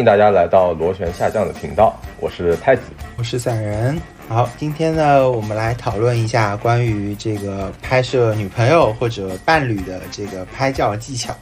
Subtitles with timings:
[0.00, 2.84] 欢迎大家来到螺旋下降的频道，我是太子，
[3.18, 4.00] 我是散人。
[4.30, 11.34] 好，今天呢，我们来讨论一下关于这个拍摄女朋友或者伴侣的这个拍照技巧。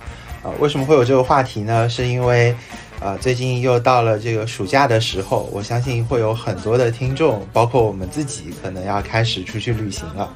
[0.43, 1.89] 啊，为什么会有这个话题呢？
[1.89, 2.53] 是因为，
[2.99, 10.29] 啊，最近又到了这个暑假的时候，我相信会有很多的听众，包括我们自己，可能要开始出去旅行了。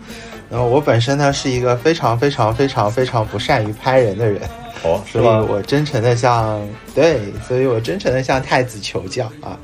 [0.49, 4.43] 然后我本身呢，是一个非常非常非常非常不善于拍人的人。
[4.85, 6.61] 哦，所以我真诚的向
[6.95, 9.57] 对，所以我真诚的向太子求教啊，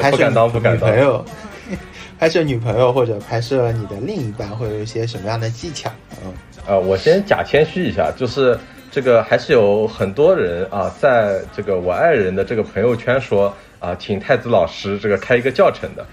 [0.00, 1.24] 拍摄女朋友，
[2.18, 5.90] 拍摄女朋友或者拍摄你的另一半会有一些什么样的技巧？
[6.24, 6.32] 嗯，
[6.66, 8.58] 呃，我先假谦虚一下，就是
[8.90, 16.06] 这个还是有很多人啊，在这个我爱人的这个朋友圈说啊，请太子老师这个开一个教程的，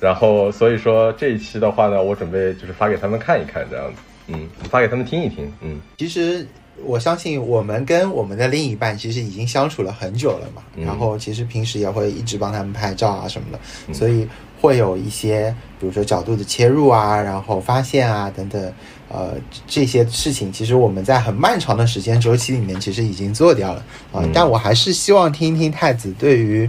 [0.00, 6.46] 然后所以说这一期的话呢，我准备就是发给他们看一看这样子，嗯，发给他们听一听，嗯，其实。
[6.82, 14.26] 我相信我们跟我们的另一半其实已经相处了很久了嘛，然后其实平时也会一直帮他们拍照啊什么的，所以
[14.60, 18.72] 会有一些比如说角度的切入啊，然后发现啊等等，
[19.08, 19.34] 呃
[19.66, 26.68] 这些事情其实我们在很漫长的时间周期里面其实已经做掉了啊，但我还是希望听一听太子对于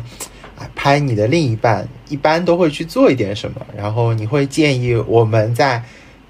[0.58, 5.84] 啊拍你的另一半一般都会去做一点什么，然后你会建议我们在。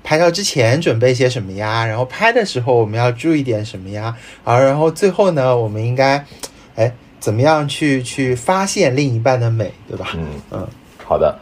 [0.05, 1.83] 拍照之前准备些什么呀？
[1.83, 4.15] 然后拍的时候我们要注意点什么呀？
[4.43, 6.23] 啊，然后最后呢，我们应该，
[6.75, 10.09] 哎，怎么样去去发现另一半的美，对吧？
[10.15, 10.67] 嗯嗯，
[11.03, 11.35] 好的。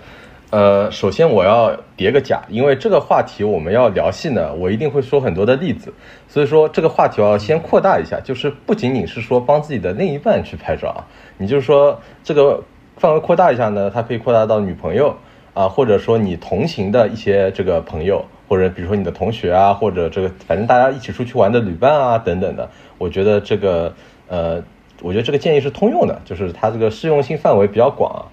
[0.49, 5.91] 呃，首先我要叠个甲，因为这个话题我们要聊细呢，我一定会说很多的例子，
[6.29, 11.03] 所以说这个话题我要先扩大一下，就是不仅仅是说帮自己的另一半去拍照啊，
[11.37, 12.63] 你就是说这个
[12.95, 15.13] 范围扩大一下呢，它可以扩大到女朋友
[15.53, 18.23] 啊，或者说你同行的一些这个朋友。
[18.53, 22.69] 或者比如说你的同学啊，或者这个反正大家一起出去玩的旅伴啊等等的，
[22.99, 23.91] 我觉得这个
[24.27, 24.61] 呃，
[25.01, 28.23] 我觉得这个建议是通用的，就是它这个适用性范围比较广。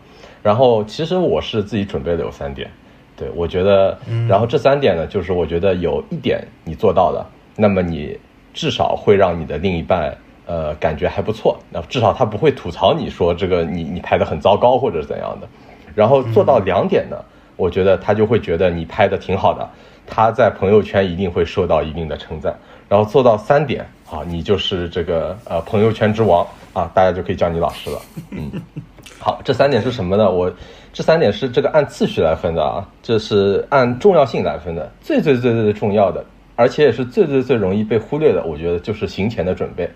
[0.43, 2.71] 然后其实我是自己准备的有三点，
[3.17, 3.99] 对我觉得，
[4.29, 7.25] 然后这三点呢，就是我觉得有一点你做到的，
[7.57, 8.19] 那么你
[8.53, 10.15] 至少会让你的另一半
[10.45, 15.49] 呃感觉还不错，那至少他不会吐槽你说这个你你拍的很糟糕或者怎样的。
[15.95, 17.17] 然后做到两点呢，
[17.57, 19.67] 我觉得他就会觉得你拍的挺好的。
[20.11, 22.53] 他在朋友圈一定会受到一定的称赞，
[22.89, 26.45] 然后做到三点啊，你就是这个呃朋友圈之王
[26.75, 27.99] 啊，大家就可以叫你老师了。
[28.31, 28.51] 嗯，
[29.21, 30.29] 好，这三点是什么呢？
[30.29, 30.53] 我
[30.93, 36.25] 这三点是这个按次序来分的啊，这是按重要性来分的，最最最最最重要的，
[36.57, 39.89] 而且也是最最最容易被忽略的，我觉得就是行前的准备，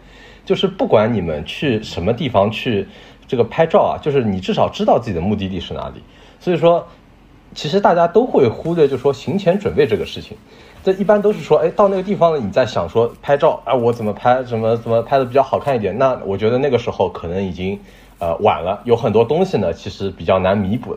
[0.44, 2.86] 就是不管你们去什么地方去
[3.26, 6.00] 这个拍照啊，就是你至少知道自己的目的地是哪里，
[6.38, 6.86] 所以说。
[7.54, 10.36] 其实大家都会忽略，就说行前准备这个事情，
[10.82, 15.96] 这一般都是说，哎，到那个地方了，你在想说拍照，啊，我怎么拍，怎么怎么拍的比较好看一点？
[15.96, 17.78] 那我觉得那个时候可能已经，
[18.18, 20.96] 呃，晚了，有很多东西呢，其实比较难弥补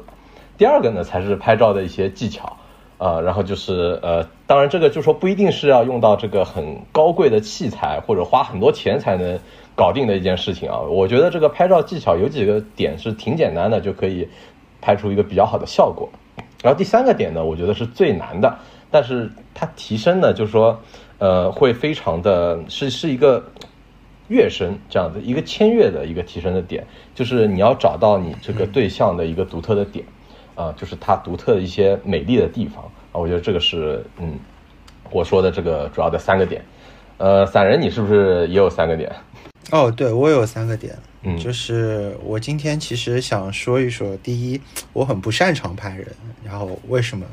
[0.57, 2.57] 第二个呢，才是拍照的一些技巧，
[2.97, 9.39] 啊，然后就是，呃，当然这个就说不一定是要用到这个很高贵的器材或者花很多钱才能
[9.75, 10.79] 搞定的一件事情啊。
[10.79, 14.27] 我觉得这个拍照技巧有几个点是挺简单的，就可以
[14.81, 16.09] 拍出一个比较好的效果。
[16.63, 18.57] 然后第三个点呢，我觉得是最难的，
[18.89, 20.79] 但是它提升呢，就是说，
[21.19, 23.43] 呃，会非常的是是一个
[24.27, 30.03] 跃升这样子一个签跃的一个提升的点，就是你要找到你这个对象的一个独特的点，
[30.55, 34.33] 啊，就是它独特的一些美丽的地方啊，我觉得这个是嗯，
[35.11, 36.65] 我说的这个主要的三个点，
[37.17, 39.11] 呃，散人你是不是也有三个点？
[39.71, 40.95] 哦，对我有三个点。
[41.37, 44.61] 就是我今天其实想说一说，第一，
[44.93, 46.07] 我很不擅长拍人，
[46.41, 47.25] 然后为什么？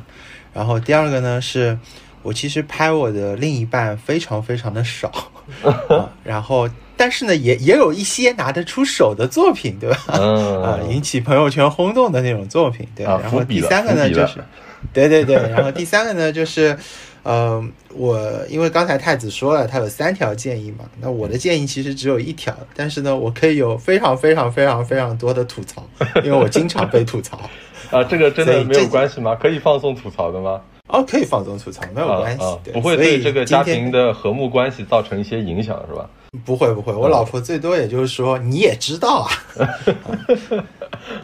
[0.53, 1.79] 然后第二个呢，是
[2.23, 5.31] 我其实拍我的另一半非常非常的少，
[6.25, 9.97] 然后但是呢，也也有一些拿得出手的作品，对吧？
[10.11, 13.07] 啊，引起朋友圈轰动的那种作品，对。
[13.07, 14.43] 然后第三个呢，就是，
[14.93, 16.77] 对对对，然后第三个呢，就是。
[17.25, 25.83] 呃，我因为刚才太子说了，他有三条建议嘛，那我的建议其实只有一条，但是呢，我可以有非常非常非常非常多的吐槽，
[26.23, 27.41] 因为我经常被吐槽。
[27.91, 29.35] 啊，这个真的没有关系吗？
[29.35, 30.61] 可以放松吐槽的吗？
[30.89, 36.07] 哦，可以放松吐槽，没有关系，不会对这个家庭的和睦关系造成一些影响，是吧？
[36.45, 39.31] 不会不会，我老婆最多也就是说你也知道啊。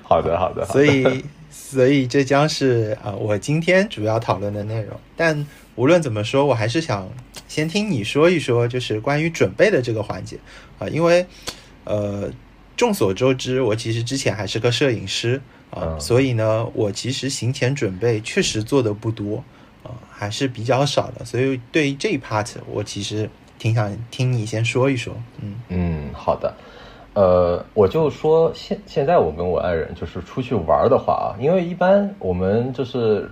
[0.03, 5.47] 好的好的，所以所以这将是啊我今天主要讨论的内容，但。
[5.81, 7.09] 无论怎么说，我还是想
[7.49, 10.37] 先听你说一说，就是关于准备的这个环节。
[10.79, 11.25] 啊，因为
[11.85, 12.31] 呃，
[12.77, 15.41] 众所周知，我其实之前还是个摄影师
[15.71, 19.43] 啊，所以呢，我其实行前准备确实做的不多
[19.83, 25.15] 啊，还是比较少的，所以对于这一 part，我其实挺想听你先说一说。
[25.41, 25.55] 嗯。
[25.71, 26.55] 嗯，好的，
[27.15, 33.31] 呃，我就说现现在我跟我爱人就是出去玩的话啊，因为一般我们就是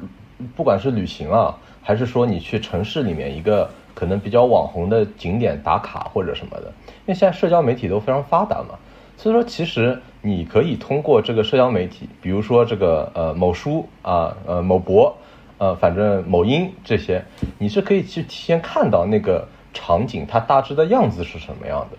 [0.56, 1.54] 不管是旅行啊，
[1.88, 8.78] 还是说你去城市里面一个可能比较网红的景点打卡或者什么的，因为现在社交媒体都非常发达嘛，
[9.16, 15.16] 所以说其实你可以通过这个社交媒体，比如说这个呃某书啊，呃某博，
[15.56, 17.24] 呃反正某音这些，
[17.56, 21.96] 你是可以去提前看到那个场景它大致的样子是什么样的。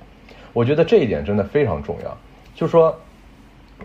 [0.53, 2.15] 我觉得这一点真的非常重要，
[2.53, 2.95] 就是说，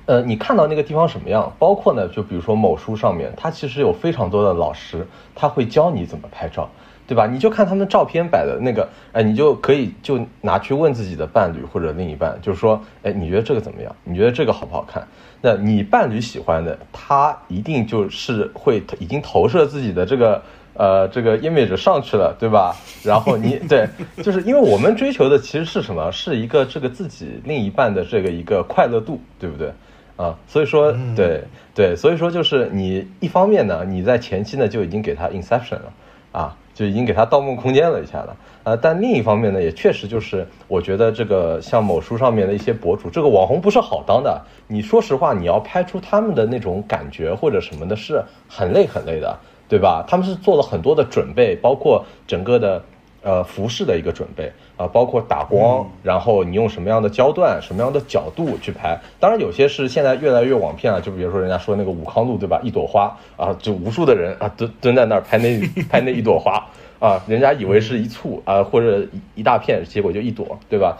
[0.06, 6.68] 呃，你看到那个地方什么样，包括呢，就比如说某书上面，它其实有非常多的老师，他会教你怎么拍照，
[7.06, 7.26] 对吧？
[7.26, 13.94] 你就看他们照片摆的那个，哎，你就可以就拿去问自己的伴侣或者另一半，就是说，哎，你觉得这个怎么样？
[14.04, 15.06] 你觉得这个好不好看？
[15.40, 20.42] 那你伴侣喜欢的，他一定就是会已经投射自己的这个。
[20.76, 22.76] 呃，这个 image 上去了，对吧？
[23.02, 23.88] 然后你对，
[24.22, 26.10] 就是因为我们追求的其实是什么？
[26.12, 29.72] 是一个这个自己另一半的这个一个快乐度，对不对？
[30.16, 31.42] 啊，所以说，对
[31.74, 35.92] 对，所以说就是你一方面呢，你在前期呢就已经给他 inception 了，
[36.30, 44.40] 啊，就已经给他盗梦空间了一下了，呃，但另一方面呢，也确实就是我觉得这个像某书上面的一些博主，这个网红不是好当的。
[44.68, 49.36] 你说实话，你要拍出他们的那种感觉或者什么的，是很累很累的。
[49.68, 50.04] 对吧？
[50.06, 52.82] 他们是做了很多的准备，包括整个的
[53.22, 58.98] 呃服饰的一个准备啊，包括打光，然后你用什么样的焦段、什么样的角度去拍。
[59.18, 62.60] 当然，有些是现在越来越网片了，就比如说人家说那个武康路，对吧？
[62.62, 65.58] 一朵花啊，就无数的人啊蹲蹲在那儿拍那
[65.90, 66.64] 拍那一朵花
[67.00, 69.00] 啊，人家以为是一簇啊或者
[69.34, 70.98] 一一大片，结果就一朵，对吧？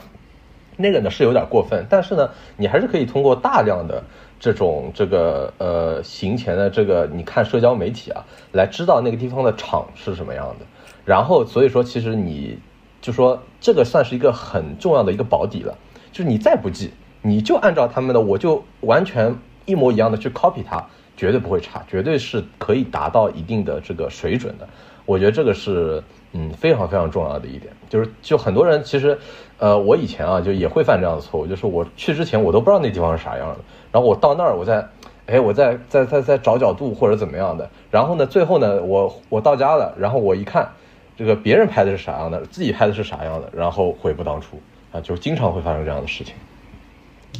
[0.77, 4.03] 那个呢是有点过分，但是呢，你还是可以通过大量的。
[4.41, 8.23] 这种这个呃行前的这个，你看社交媒体啊，
[8.53, 10.67] 来知道那个地方的场是什么样的，
[11.03, 12.59] 然后所以说其实你
[13.01, 15.75] 就说这个算是一个很重要的一个保底了，
[16.13, 16.91] 就是你再不记，
[17.23, 19.35] 你就按照他们的，我就完全
[19.65, 20.85] 一模一样的去 copy 它，
[21.17, 24.69] 绝对不会差，绝对是可以达到一定的这个水准的。
[25.07, 29.19] 我觉得这个是嗯非常非常重要的一点，就是就很多人其实
[29.59, 33.57] 呃我以前啊就也会犯这样的错误，就是我去之前我都不知道那地方是啥样的。
[33.93, 34.85] 然后我到那儿，我再，
[35.27, 37.69] 哎，我在在在在找角度或者怎么样的。
[37.91, 40.69] 然后呢，最后呢，我我到家了，然后我一看，
[41.17, 44.61] 这个别人拍的是啥样的，自己拍的是啥样的，然后悔不当初
[44.93, 46.35] 啊，就经常会发生这样的事情。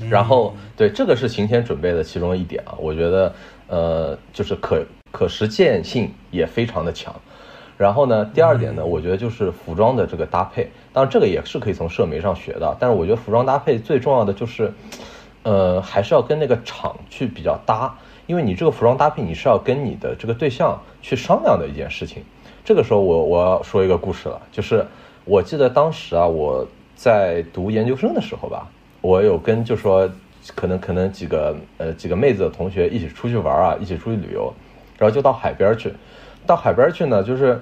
[0.09, 3.33] 然后，对，这个是行前准备的其中一点啊，我觉得，
[3.69, 7.15] 呃，就是可可实践性也非常的强。
[7.77, 14.73] 然后呢，第二点呢，我觉得就是服装的这个搭配，当然这个也是可以从社媒上学的，但是我觉得服装搭配最重要的就是。
[15.47, 17.95] 呃，还是要跟那个厂去比较搭，
[18.27, 22.23] 因为你这个服装搭配，你是要跟你的这个对象去商量的一件事情。
[22.65, 24.83] 这个时候，我我要说一个故事了，就是
[25.27, 26.67] 我记得当时啊，我
[26.97, 28.67] 在读研究生的时候吧，
[29.03, 30.11] 我有跟就说
[30.55, 34.51] 可能可能几个呃几个妹子的同学一起出去玩啊，一起出去旅游，
[34.97, 35.93] 然后就到海边去。
[36.47, 37.61] 到海边去呢，就是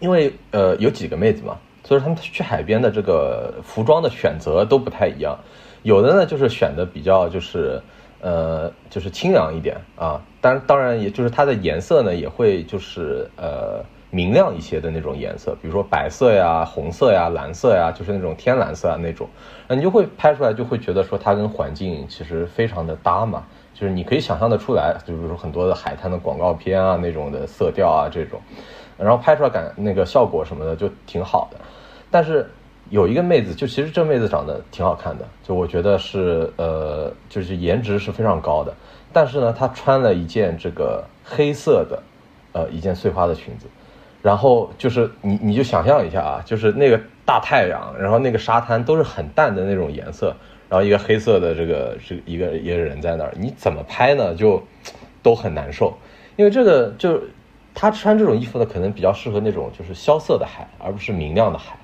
[0.00, 5.38] 因为呃有几个妹子嘛，所以说他们去海边的这个服装的选择都不太一样。
[5.82, 7.82] 有的呢，就是选的比较就是，
[8.20, 19.26] 呃，就是清凉一点啊，当当然也就是它的颜色呢也会就是呃明亮一些的那种颜色，比如说白色呀、红色呀、蓝色呀，就是那种天蓝色啊那种，
[19.66, 23.42] 那你就会拍出来就会觉得说它跟环境其实非常的搭嘛，
[23.72, 28.38] 就是你可以想象的出来，就比如说很多的海滩的广告片啊那种的色调啊这种，
[28.98, 31.56] 然后拍出来感那个效果什么的就挺好的，
[32.10, 32.48] 但是。
[32.90, 38.74] 有一个妹子，就其实这妹子长得挺好看的，就我觉得是呃，就是颜值是非常高的。
[39.14, 42.02] 但是呢，她穿了一件这个黑色的，
[42.52, 43.66] 呃，一件碎花的裙子。
[44.22, 50.34] 然后就是你你就想象一下啊，就是那个大太阳，然后那个沙滩都是很淡的那种颜色，
[50.68, 54.34] 然后一个黑色的这个是一个一个人在那儿，你怎么拍呢？
[54.34, 54.62] 就
[55.22, 55.92] 都很难受，
[56.36, 57.20] 因为这个就
[57.74, 61.76] 他穿这种衣服呢，可能比较适合那种就是萧瑟的海，而不是明亮的海。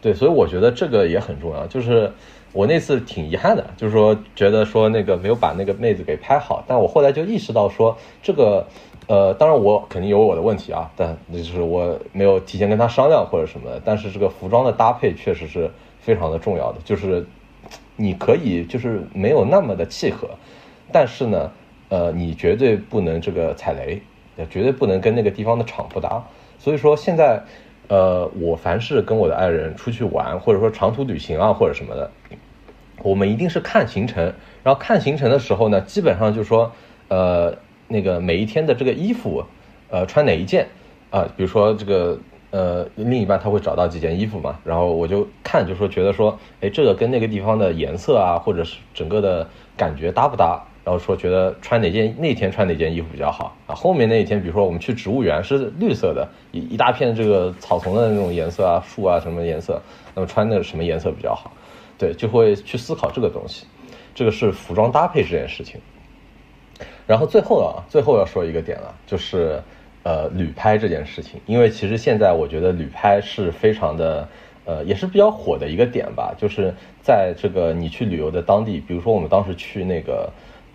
[0.00, 1.66] 对，所以我觉得这个也很重要。
[1.66, 2.12] 就是
[2.52, 6.64] 我那次挺遗憾的，就是说觉得说那个没有把那个妹子给拍好。
[6.68, 8.64] 但我后来就意识到说，这个
[9.08, 13.82] 呃，当然我肯定有我的问题啊，但就是我没有提前跟她商量或者什么的。
[13.84, 17.26] 但是这个服装的搭配确实是非常的重要的，就是
[17.96, 20.28] 你可以就是没有那么的契合，
[20.92, 21.50] 但是呢，
[21.88, 24.00] 呃，你绝对不能这个踩雷，
[24.48, 26.22] 绝对不能跟那个地方的场不搭。
[26.58, 27.42] 所以说现在。
[27.90, 32.10] 呃，我凡是跟我的爱人出去玩，或者说长途旅行啊，或者什么的，
[33.02, 34.22] 我们一定是看行程。
[34.62, 36.70] 然后看行程的时候呢，基本上就是说，
[37.08, 37.56] 呃，
[37.88, 39.42] 那个每一天的这个衣服，
[39.90, 40.66] 呃，穿哪一件
[41.10, 41.26] 啊？
[41.36, 42.18] 比如说这个
[42.50, 50.62] 呃，另一半他会找到几件衣服嘛，然后我就看，就说觉得说，哎，这个跟那个地方的颜色啊，或者是整个的感觉搭不搭？
[50.84, 53.74] 然后说觉得穿哪件那天穿哪件衣服比较好啊？
[53.74, 59.82] 后面那一天，比如说我们去植物园是绿色的，一一大片这个草丛的那种颜色啊，树啊什么颜色，
[60.14, 61.52] 那么穿的什么颜色比较好？
[61.98, 63.66] 对，就会去思考这个东西，
[64.14, 65.78] 这个是服装搭配这件事情。
[67.06, 69.60] 然后最后啊，最后要说一个点了，就是。
[70.04, 74.26] 呃，旅拍这件事情，因为其实现在我觉得旅拍是非常的，
[74.64, 76.32] 呃，也是比较火的一个点吧。
[76.38, 80.30] 就是在这个你去旅游的当地，比如说我们当时去那个，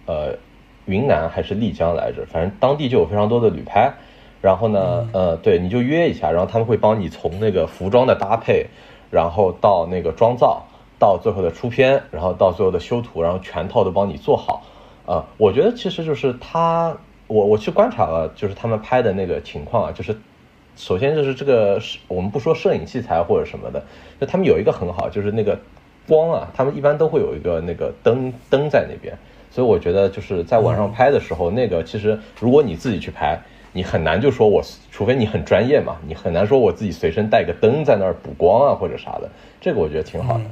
[0.06, 0.36] 呃，
[0.86, 3.92] 云南还是丽江来着，反正当地就有非常多的旅拍。
[4.40, 8.68] 然后呢，呃，对，你就约一下，然后他们会帮你从那个服装的搭配，
[9.10, 10.64] 然后到那个妆造，
[11.00, 14.62] 到最后的出片，然后到最后的修图，然后全套都帮你做好。
[15.06, 16.96] 呃，我觉得其实就是他。
[17.26, 20.16] 我我去观察了，就是他们拍的那个情况啊，就是
[20.76, 23.82] 首先就是这个，我们不说摄影器材或者什么的，
[24.20, 25.58] 就他们有一个很好，就是那个
[26.06, 29.18] 光啊，他们一般都会有一个那个灯灯在那边，
[29.50, 33.40] 所以我觉得就是在晚上拍的时候，那个其实如果你自己去拍，
[33.72, 39.30] 你很难就说我，除非你很专业嘛，你很难说我自己随身带个灯在那儿补光啊或者啥的，
[39.62, 40.44] 这个我觉得挺好的，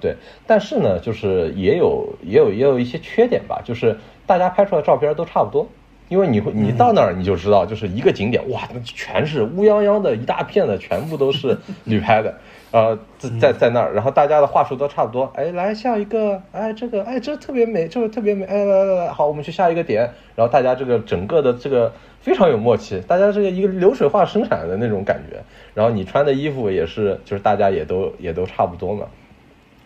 [0.00, 5.66] 对，但是呢，就是也有也有也有一些缺点吧，就是大家拍出来的照片都差不多。
[6.08, 12.34] 因为你会，你到那儿你就知道，就是一个景点，哇，那全是乌泱泱的一大片的，全部都是 旅拍的，
[12.70, 12.98] 呃，
[13.40, 20.02] 在在那儿，然后大家的话术都差不多，哎，来下一个，哎，这个，哎，这特别美，这个特别美，哎，来来来，好，我们去下一个点，
[20.36, 29.06] 然后大家这个整个的这个非常有默契，大家这个一个流水化生产的那种感觉，然后你穿的衣服也是，就是大家也都也都差不多嘛。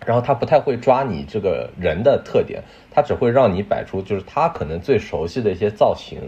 [0.05, 6.21] 然后他不太会抓你这个人的特点，他只会让你摆出就是他可能最熟悉的一些造型，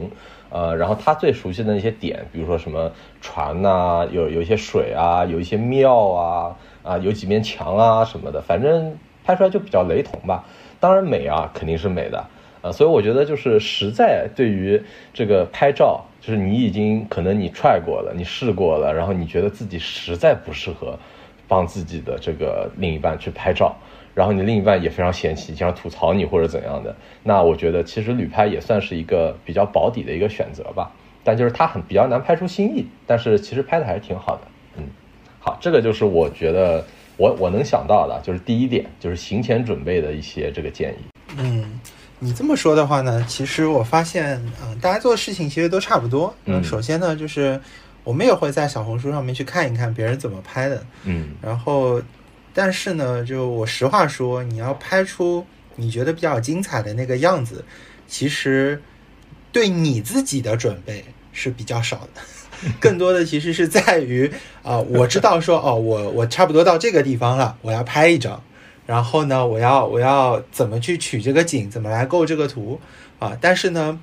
[0.50, 10.44] 呃，然后他最熟悉的那些点，比如说什么船呐，有有一些水啊，有一些庙啊，啊，有几面墙啊什么的，反正拍出来就比较雷同吧。
[10.80, 12.24] 当然美啊，肯定是美的，
[12.62, 14.82] 呃，所以我觉得就是实在对于
[15.12, 20.98] 这个拍照，就是你已经可能你踹过了，你试过了，然后你觉得自己实在不适合。
[21.48, 23.74] 帮自己的这个另一半去拍照，
[24.14, 30.92] 然后你另一半也非常嫌弃，经常吐槽你或者怎样的，那我觉得其实旅拍也算是一个比较保底的一个选择吧。
[31.24, 34.42] 但就是它很比较难拍出新意，但是其实拍的还是挺好的。
[34.76, 34.84] 嗯，
[35.40, 36.84] 好，这个就是我觉得
[37.16, 40.96] 我我能想到的，就是第一点，就是行前准备的一些这个建议。
[41.38, 41.80] 嗯，
[42.18, 46.34] 你这么说的话呢，其实我发现，嗯，大家做的事情其实都差不多。
[46.46, 47.60] 嗯，首先呢，就是。
[48.08, 52.00] 我们也会在小红书上面去看一看别人怎么拍的，嗯，然后，
[52.54, 55.44] 但是呢，就我实话说，你要拍出
[55.76, 57.62] 你觉得比较精彩的那个样子，
[58.06, 58.80] 其实
[59.52, 62.22] 对你自己的准备是比较少的，
[62.80, 68.42] 更多的其实是在于啊，我知道说哦，我我差不多到这个地方了，我要拍一张，
[68.86, 72.80] 然后呢，我要我要怎么去取这个景，怎么来构这个图
[73.18, 74.00] 啊，但是呢，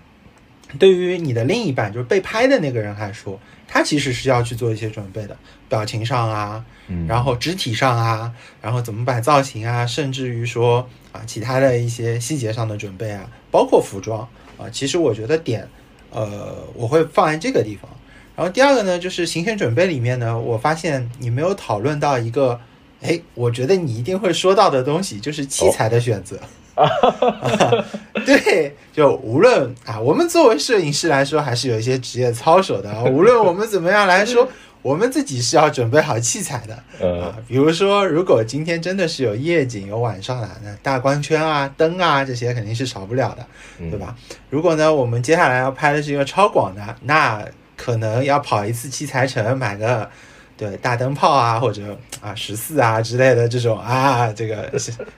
[0.78, 3.40] 对于你的另一半，就是被拍的那个人来说。
[3.68, 6.64] 他其实是要去做一些准备的，表情上啊，
[7.08, 8.32] 然后肢体上啊，
[8.62, 15.68] 然后怎么摆造型啊，甚至于说啊，其他的一些细节上的准备啊，包括服装啊，其实我觉得点，
[16.12, 17.90] 呃，我会放在这个地方。
[18.36, 22.60] 然后第二个呢，就是行前准备里面呢，我发现你没有讨论到一个，
[23.02, 26.38] 哎，我觉得你一定会说到的东西，就是器材的选择。
[26.38, 26.44] 啊，
[28.26, 32.94] 对，就无论啊，我们作为摄影师来说，还是有一些职业操守的。
[33.06, 34.48] 无论我们怎么样来说，
[34.82, 36.74] 我们自己是要准备好器材的。
[37.08, 43.46] 啊，比如说，如果今天真的是有夜景、有晚上了，那大光圈啊、灯啊这些肯定是少不了的，
[43.90, 44.16] 对吧？
[44.50, 47.44] 如果呢，我们接下来要拍的是一个超广的，那
[47.78, 50.10] 可能要跑一次器材城，买个。
[50.58, 54.72] 对大灯泡啊，或者啊十四啊之类的这种啊，这个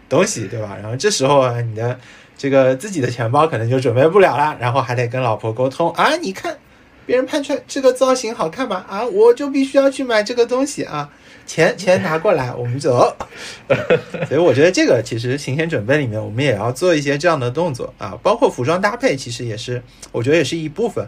[0.10, 0.76] 东西对吧？
[0.82, 2.00] 然后这时候你的
[2.38, 6.58] 这个自己的钱包可能就准备不了了，然后还得跟老婆沟通啊，你看
[7.06, 8.86] 别人拍出来这个造型好看吧？
[8.90, 11.10] 啊，我就必须要去买这个东西啊，
[11.46, 13.16] 钱钱拿过来，我们走。
[14.28, 21.08] 所以我觉得这个其实行前准备里面，我们也要做一些这样的动作啊，包括服装搭配，其实也是我觉得也是一部分。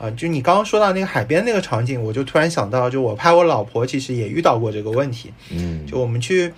[0.00, 5.30] 啊，就你刚刚说到那个海边那个场景，我就突然想到，就我拍我老婆，其实也遇到过这个问题。
[5.50, 6.54] 嗯，就我们去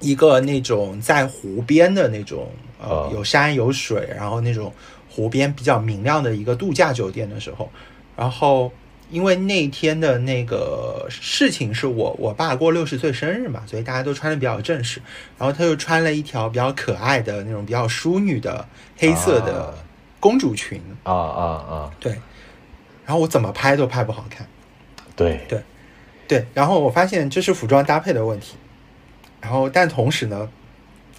[0.00, 2.50] 一个那种在湖边的那种，
[2.82, 4.72] 呃，有山有水，然后那种
[5.08, 7.70] 湖边比较明亮的一个度假酒店的时候，
[8.16, 8.72] 然后
[9.08, 15.00] 因为那天的那个事情是我我爸过六十岁生日嘛，所以大家都穿的比较正式，
[15.38, 18.66] 然后他就穿了一条比较可爱的那种比较淑女的
[18.96, 19.72] 黑色的
[20.18, 20.82] 公主裙。
[21.04, 21.90] 啊啊啊！
[22.00, 22.18] 对。
[23.04, 24.46] 然后我怎么拍都拍不好看，
[25.14, 25.40] 对。
[25.48, 25.62] 对，
[26.26, 28.56] 对，然后我发现这是服装搭配的问题，
[29.40, 30.48] 然后但同时呢，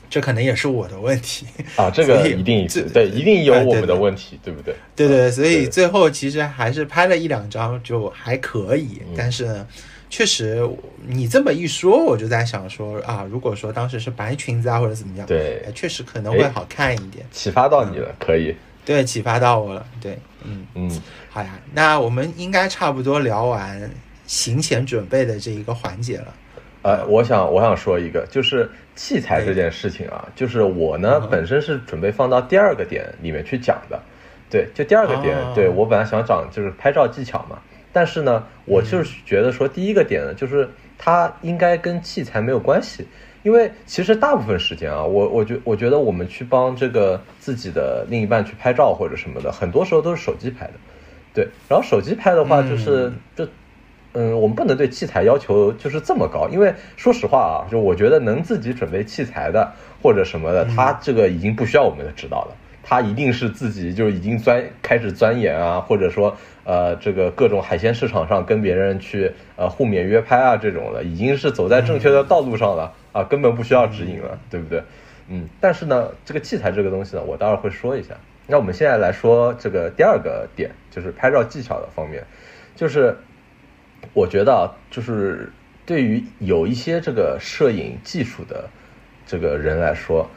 [0.10, 1.46] 这可能也是我的问题。
[1.76, 4.76] 啊，这个 一定对，一定有我们的问题，对不对？
[4.96, 9.68] 对对，所以最后其实还是拍了一两张就还可以，但是呢，
[10.10, 10.68] 确实
[11.06, 20.66] 你这么一说，我就在想说啊，如果说当时是白裙子啊或者怎么样，对，确实可能会好看一点，启发到你了，可以，对，启发到我了，对，嗯。
[20.76, 23.90] 嗯，好呀，那我们应该差不多聊完。
[24.28, 26.34] 行前准备的这一个环节了，
[26.82, 34.02] 呃，我想我想说一个，就是器材这件事情啊，就是我呢本身是准备放到第二个点里面去讲的，
[34.50, 37.60] 对，就第二个点，对我本来想讲就是拍照技巧嘛，
[37.94, 43.08] 但是呢，我就是觉得说第一个点呢，就是它应该跟器材没有关系，
[43.46, 50.74] 因为其实大部分时间啊，我我觉我觉得我们去帮这个自己的另一半去拍照或者什么的，很多时候都是手机拍的，
[51.32, 53.48] 对，然后手机拍的话就是就。
[54.18, 59.70] 嗯，我们不能对器材要求就是这么高，因为说实话啊，就我觉得能自己准备器材的
[60.02, 62.56] 或者什么的，他这个已经不需要我们的指导了，
[62.88, 74.84] 他一定是自己就已经钻开始钻研啊，或者说呃这个各种海鲜市场上跟别人去呃互免约拍啊这种的，已经是走在正确的道路上了啊，根本不需要指引了，对不对？
[75.28, 78.14] 嗯，但是呢，这个器材这个东西呢，我待会儿会说一下。
[78.46, 82.24] 那我们现在来说这个第二个点，就是拍照技巧的方面，
[82.76, 83.18] 就是。
[84.14, 85.52] 我觉得啊，就是
[85.84, 88.70] 对于有一些这个摄影技术的
[89.26, 90.30] 这个人来说，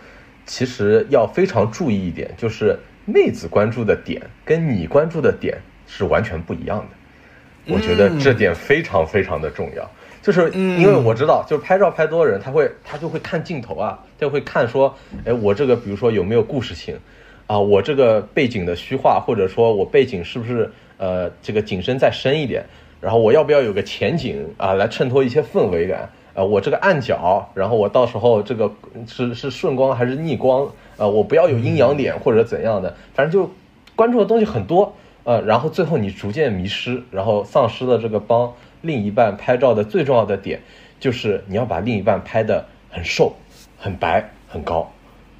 [0.48, 7.72] 其实要非常注意一点，就是妹子关注的点跟你关注的点是完全不一样的。
[7.72, 9.88] 我觉得这点非常非常的重要，
[10.22, 16.98] 就是因为我知道，就是拍照拍多的人，他会他就会看镜头啊，就会看说，哎，我这个比如说有没有故事性
[17.46, 22.64] 啊，我这个背景的虚化，或者说我背景是不是呃这个景深再深一点。
[23.00, 26.11] 然后我要不要有个前景啊，来衬托一些氛围感？
[26.38, 28.70] 呃，我这个暗角，然后我到时候这个
[29.09, 30.70] 是是顺光还是逆光？
[30.96, 33.51] 呃，我不要有阴阳脸或者怎样的，反正就
[33.96, 34.94] 关注的东西很多。
[35.24, 40.61] 呃，然后最后你逐渐迷失，然后丧失了这个帮另一半拍照的最重要的点，
[41.01, 43.35] 就是你要把另一半拍的很瘦、
[43.77, 44.88] 很白、很高，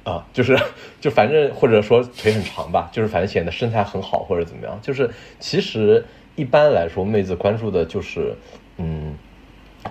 [0.03, 0.59] 啊，就是
[0.99, 5.09] 就反正或者说腿很长吧，就是反正显得身材很好或者怎么样，就是
[5.39, 6.03] 其实。
[6.35, 8.33] 一般来说，妹子关注的就是，
[8.77, 9.13] 嗯，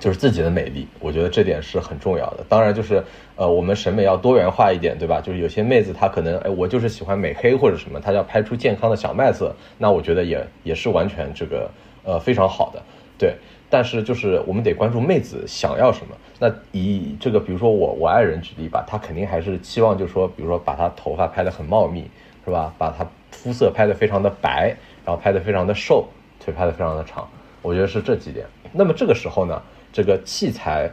[0.01, 0.87] 就是自己的美丽。
[1.01, 2.45] 我觉得这点是很重要的。
[2.49, 3.03] 当然，就是
[3.37, 5.21] 呃，我们审美要多元化一点，对吧？
[5.21, 11.71] 就是有些妹子她可能，哎，我就是喜欢美黑或者什么，她要拍出健康的小麦色，那我觉得也也是完全这个
[12.05, 12.83] 呃非常好的。
[13.19, 13.35] 对，
[13.69, 16.15] 但是就是我们得关注妹子想要什么。
[16.39, 22.09] 那以这个比如说我我爱人举例吧，她肯定还是期望就是说，比如说把她头发拍得很茂密，
[22.45, 22.73] 是吧？
[22.79, 26.07] 把她肤色拍得非常的白，然后拍得非常的瘦。
[26.41, 27.29] 腿拍的非常的长，
[27.61, 28.47] 我觉得是这几点。
[28.73, 29.61] 那么这个时候呢，
[29.93, 30.91] 这个器材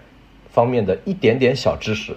[0.49, 2.15] 方面的一点点小知识，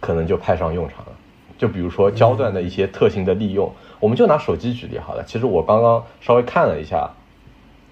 [0.00, 1.12] 可能就派上用场了。
[1.58, 5.22] 就比如说焦段的一些特性的利用，我们就拿手机举例好了。
[5.24, 7.10] 其实我刚刚稍微看了一下，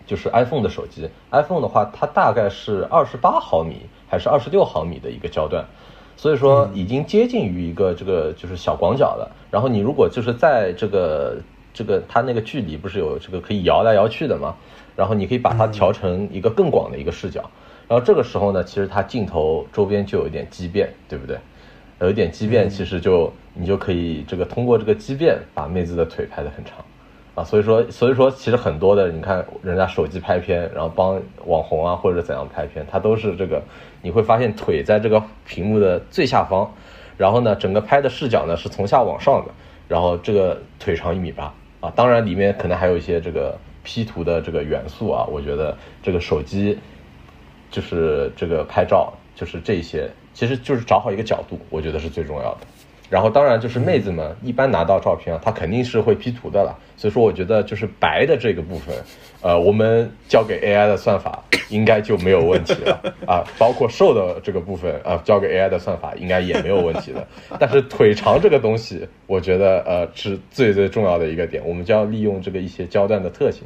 [0.07, 5.66] 就是 iPhone 的手机，iPhone 的话，它大概是二十八毫米还是二十六毫米的一个焦段，
[6.16, 9.31] 所以说已经接近于一个这个就是小广角了。
[9.51, 11.37] 然后你如果就是在这个
[11.74, 14.57] 这个它那个距离不是有这个可以摇来摇去的吗？
[14.96, 17.51] 然后你可以把它调成一个更广的一个视角，
[17.88, 21.38] 然后这个时候呢，其实它镜头周边就有一点畸变，对不对？
[22.01, 26.85] 有一点畸变，其实就你就可以这个通过这个畸变把妹子的腿拍得很长，
[27.35, 33.62] 啊，所以说所以说其实很多的你看人家手机拍片，然后帮网红啊或者怎样拍片，它都是这个
[34.03, 36.70] 你会发现腿在这个屏幕的最下方，
[37.16, 39.51] 然后呢整个拍的视角呢是从下往上的，
[39.88, 43.57] 然后这个腿长一米八啊，当然里面可能还有一些这个。
[43.85, 46.79] P 图的这个元素啊，我觉得这个手机
[47.70, 52.61] 就是这个拍照，就是这些，其实就是找好一个角度，我觉得是最重要的。
[53.11, 56.78] 然后当然就是妹子们一般拿到照片啊，她肯定是会 P 图的了。
[56.94, 58.94] 所以说我觉得就是白的这个部分，
[59.40, 63.42] 呃，我们交给 AI 的算法应该就没有问题了 啊。
[63.57, 67.26] 包括瘦的这个部分啊，交给 AI 的算法应该也没有问题的。
[67.59, 73.62] 但是腿长这个东西，我觉得呃是最最重要的一个点，我们就要利用这个一些焦段的特性。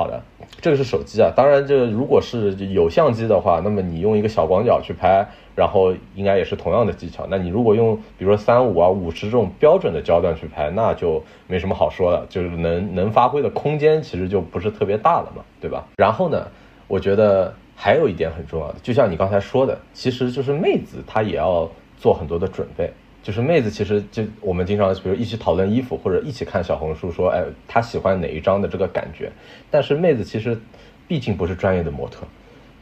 [0.00, 0.18] 好的，
[0.62, 1.30] 这个是手机啊。
[1.36, 7.26] 当然，这如果是有相机的话，那么你用一个小广角去拍，然后应该也是同样的技巧。
[7.28, 15.84] 那你如果用，比如说三五啊、五十这种标准的焦段去拍，那就没什么好说的，就是能能发挥的空间其实就不是特别大了嘛，对吧？
[15.98, 16.46] 然后呢，
[16.88, 22.90] 我觉得还有一点很重要的，就像你刚才说的，其实就是妹子她也要做很多的准备。
[23.22, 29.30] 就是妹子，其实就我们经常比如一起讨论衣服，或者一起看小红书，说哎，她喜欢哪一张的这个感觉。
[29.70, 30.58] 但是妹子其实
[31.06, 32.26] 毕竟不是专业的模特，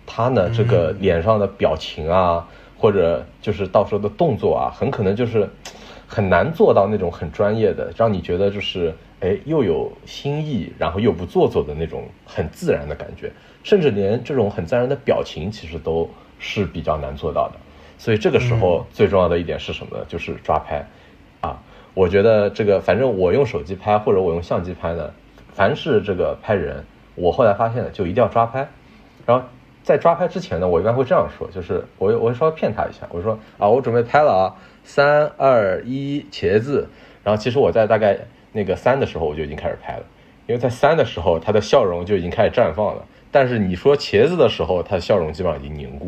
[0.06, 2.48] 她呢这个脸上的表情啊，
[2.78, 5.48] 或者就是到时候的动作啊，很可能就是
[6.06, 13.32] 很难做到那种很专业的，让你觉得就是哎又有新意，然后又不做作的那种很自然的感觉，
[13.64, 17.54] 甚至连这种很自然的表情其实都是比较难做到的。
[17.98, 20.04] 所以这个时候最重要的一点是什么呢？
[20.08, 20.86] 就是抓拍，
[21.40, 21.60] 啊，
[21.94, 25.10] 我觉得这个反正我用手机拍或者我用相机拍呢，
[25.52, 26.84] 凡是这个拍人，
[27.16, 28.68] 我后来发现了就一定要抓拍。
[29.26, 29.44] 然后
[29.82, 36.88] 在抓拍之前呢，我一般会这样说，就是我我会稍微骗他一下，我说啊，我准备拍了啊，三二一，茄子。
[37.24, 38.16] 然后其实我在大概
[38.52, 40.04] 那个三的时候我就已经开始拍了，
[40.46, 46.07] 因为在三的时候他的笑容就已经开始绽放了，但是你说茄子的时候，他的笑容基本上已经凝固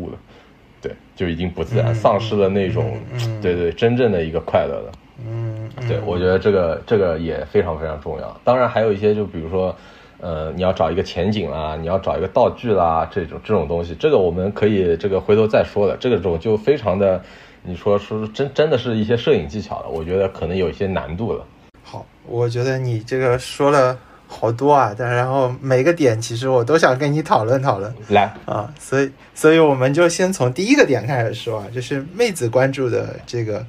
[0.81, 2.97] 对，就已经不自然，丧失了那种，
[3.41, 4.91] 对对，真正的一个快乐了。
[5.23, 8.41] 嗯，对，我觉得这个这个也非常非常重要。
[8.43, 9.75] 当然还有一些，就比如说，
[10.19, 15.95] 呃，你要找一个前景啦，你要找一个道具啦，这种这种东西，这个我们可以这个回头再说的。
[15.97, 17.21] 这个种就非常的，
[17.61, 21.45] 你说说真真的是一些摄影技巧了，我觉得可能有一些难度了。
[21.83, 23.97] 好，我觉得你这个说了。
[24.33, 27.93] 好多啊，但然后每个点其实我都想跟你讨论讨论。
[28.07, 33.65] 来啊，所以所以我们就先从第一个点开始说啊，就是妹子关注的这个，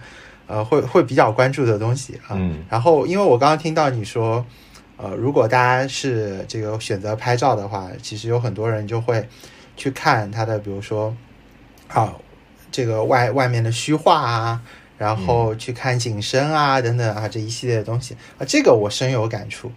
[0.46, 2.30] 呃，会会比较关注的东西啊。
[2.36, 2.62] 嗯。
[2.70, 4.46] 然后因为我刚刚听到你说，
[4.96, 9.28] 呃，如果大家是这个选择拍照的话，其实有很多人就会
[9.76, 11.12] 去看他的，比如说
[11.88, 12.14] 啊，
[12.70, 14.62] 这个外外面的虚化啊，
[14.96, 19.72] 然后去看景深啊等等啊这一系列的东西啊，这个我深有感触。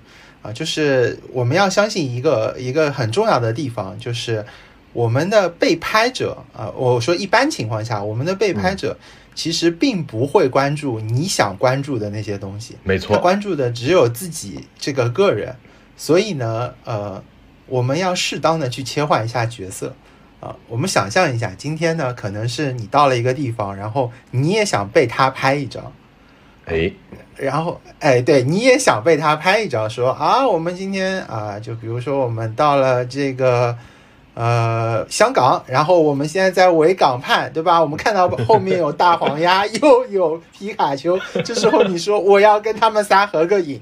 [0.46, 4.46] 啊，就是我们要相信一个一个很重要的地方，就是
[4.94, 8.96] 我们的被拍者啊，我说一般情况下，我们的被拍者
[9.34, 15.56] 其实并不会关注你想关注的那些东西，没错，他关注的只有自己这个个人。
[15.98, 17.24] 所以呢，呃，
[17.68, 19.96] 我们要适当的去切换一下角色
[20.42, 20.56] 啊。
[20.68, 25.94] 我们想象一下，今天呢，可能是你到了一个地方，然后你也想被他拍一张，
[26.66, 26.92] 哎。
[27.38, 33.78] 然后，哎，对，你也想被他拍一张，说啊，我们今天啊，就比如说我们到了这个
[34.36, 37.82] 呃香港，然后我们现在在维港畔，对吧？
[37.82, 43.82] 我们看到后面有大黄鸭，又有皮卡丘，这时候你说我要跟他们仨合个影，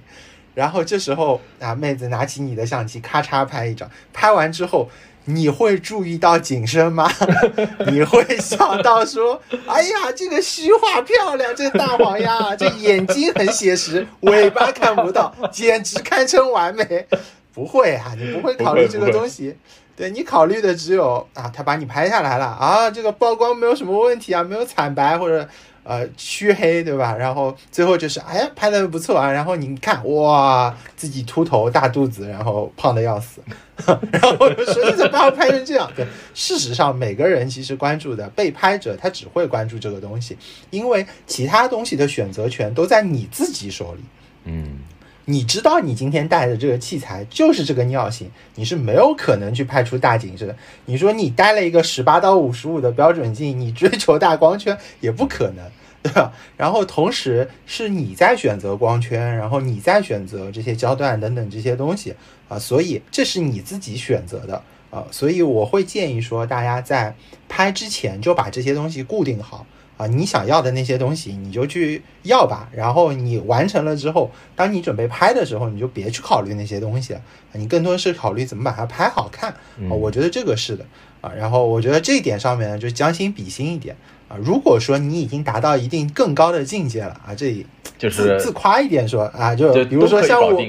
[0.56, 4.90] 然后这时候啊，妹子拿起你的相机，咔嚓拍一张，拍完之后。
[5.26, 7.10] 你会注意到景深吗？
[7.88, 17.08] 你会想到说，哎呀，这个虚化漂亮，这大黄鸭， 这眼睛很写实，尾巴看不到，简直堪称完美。
[17.54, 19.56] 不会啊，你不会考虑这个东西。
[19.96, 25.48] 对你考虑的只有啊，他把你拍下来了啊，这个曝光没有什么问题啊，没有惨白或者。
[25.84, 27.16] 呃，黢黑对吧？
[27.16, 29.32] 然后最后就是，哎呀，拍的不错啊。
[29.32, 33.42] 然后你看，哇，自己秃头、大肚子，然后胖的要死。
[34.12, 35.92] 然后我就说，你怎么把我拍成这样？
[35.96, 40.38] 对，事实上，每个人其实关注的被拍者，他只会关注这个东西，
[40.70, 44.04] 因为其他东西的选择权都在你自己手里。
[44.46, 44.80] 嗯。
[45.26, 50.54] 你知道你今天带的这个器材就是这个尿性，你是没有可能去拍出大景深。
[50.86, 55.66] 你说你带了一个十八到五十五的标准镜，你追求大光圈也不可能，
[56.02, 56.34] 对吧？
[56.58, 62.14] 然后同时是你在选择光圈，然后你在选择这些焦段等等这些东西
[62.50, 67.16] 啊，所以这是你自己选择的啊，所以我会建议说，大家在
[67.48, 69.66] 拍之前就把这些东西固定好。
[69.96, 72.68] 啊，你想要的那些东西，你就去要吧。
[72.74, 77.22] 然后你完成了之后，当你准备拍的时候，你就别去考虑那些东西了，
[77.54, 79.52] 你更多是考虑怎么把它拍好看。
[79.52, 80.84] 啊，我觉得这个是的
[81.22, 81.32] 啊。
[81.38, 83.96] 然后我觉得这一点上面呢，就将心比心一点
[84.28, 84.36] 啊。
[84.44, 87.66] 如果说你已经达到一定更高的境界了啊，这里
[88.00, 90.60] 就是自夸一点说啊，就比如说像我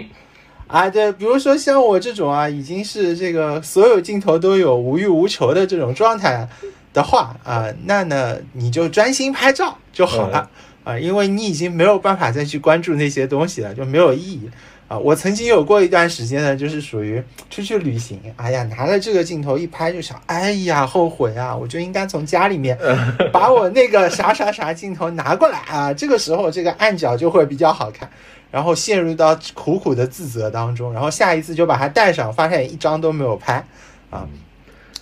[0.66, 6.46] 啊，对，比如说像我这种啊，已经是这个所有镜头都有无欲无求的这种状态。
[6.94, 10.48] 的话啊，那呢你就专心拍照就好了
[10.84, 14.48] 啊，因为你已经没有办法再去关注那些东西了，就没有意义
[14.86, 14.96] 啊。
[14.98, 22.78] 我曾经有过一段时间呢，就是属于出去旅行，哎呀，拿了这个镜头一拍就想，哎呀，后悔啊，我就应该从家里面
[23.32, 25.92] 把我那个啥啥啥镜头拿过来啊。
[25.92, 28.08] 这个时候这个暗角就会比较好看，
[28.52, 33.64] 然后陷入到苦苦的自责当中，然后下一次就把它带上，发现一张都没有拍
[34.10, 34.28] 啊。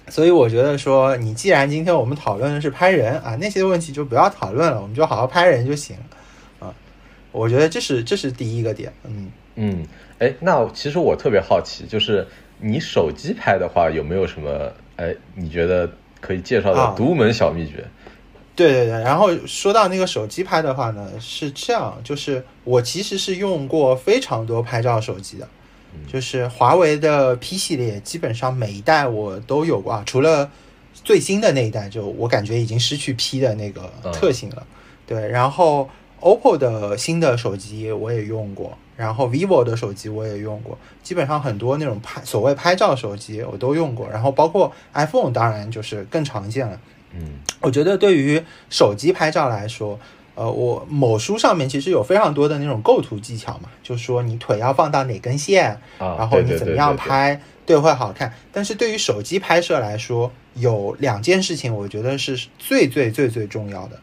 [0.08, 5.96] 所以我觉得说，你既然今天我们讨论的是拍人啊，那些问题就不要讨论了，我们就好好拍人就行
[6.58, 6.74] 啊。
[7.30, 9.86] 我觉得这是这是第一个点，嗯嗯，
[10.18, 12.26] 哎，那其实我特别好奇，就是
[12.58, 15.88] 你手机拍的话，有没有什么哎你觉得
[16.20, 17.84] 可以介绍的独门小秘诀？
[18.54, 25.48] 对对对，然后说到那个手机拍的话呢，是这样，就是我其实是用过非常多拍照手机的。
[26.06, 30.50] 就是华为的 P 系列，基本上每一代我都有过啊，除了
[30.94, 34.66] 最新的那一代，就我感觉已经失去 P 的那个特性了。
[35.06, 35.88] 对，然后
[36.20, 46.80] OPPO 的新的手机我也用过，然后 vivo 的手机我也用过，基本上很多那种拍所谓拍照手机我都用过，然后包括 iPhone 当然就是更常见了。
[47.14, 49.98] 嗯，我觉得对于手机拍照来说，
[50.34, 58.32] 呃，我某书上面其实有非常多的那种构图技巧嘛，就说你腿要放到哪根线，然后你怎么样拍对会好看。
[58.50, 64.00] 但是对于手机拍摄来说，有两件事情我觉得是最最最最重要的。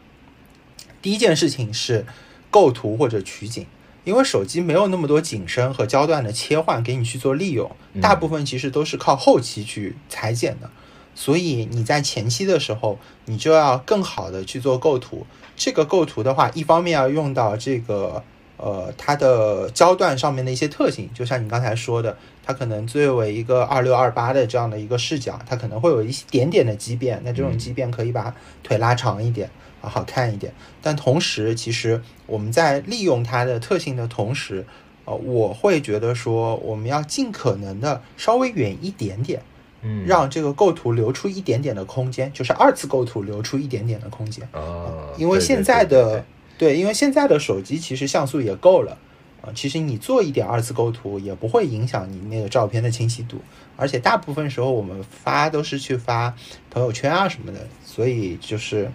[1.02, 2.06] 第一件事情是
[2.50, 3.66] 构图或者取景，
[4.04, 10.70] 因为手机没有那么多景深和焦段的切换给你去做利用，大部分其实都是靠后期去裁剪的。
[11.12, 15.26] 所以你在前期的时候，你就要更好的去做构图。
[15.60, 18.22] 这个构图的话，一方面要用到这个
[18.56, 27.20] 呃它的焦段上面的一些特性，就像你刚才说的，它可能作为一个二六二八的这样的一个视角，它可能会有一点点的畸变。
[27.22, 29.50] 那这种畸变可以把腿拉长一点
[29.82, 30.50] 啊，好看一点。
[30.80, 34.64] 但同时，其实我们在利用它的特性的同时，
[35.04, 39.42] 呃，我会觉得说，我们要尽可能的稍微远一点点。
[39.82, 45.08] 嗯，让这个构图留出一点点的空间，就是二次构图留出一点点的空间啊。
[45.16, 46.24] 因为现在的
[46.58, 48.98] 对，因为现在的手机其实像素也够了
[49.40, 49.48] 啊。
[49.54, 53.40] 其实你做一点二次构图也不会影响你那个照片的清晰度，
[53.76, 56.34] 而且大部分时候我们发都是去发
[56.70, 58.90] 朋友圈啊什么的，所以就是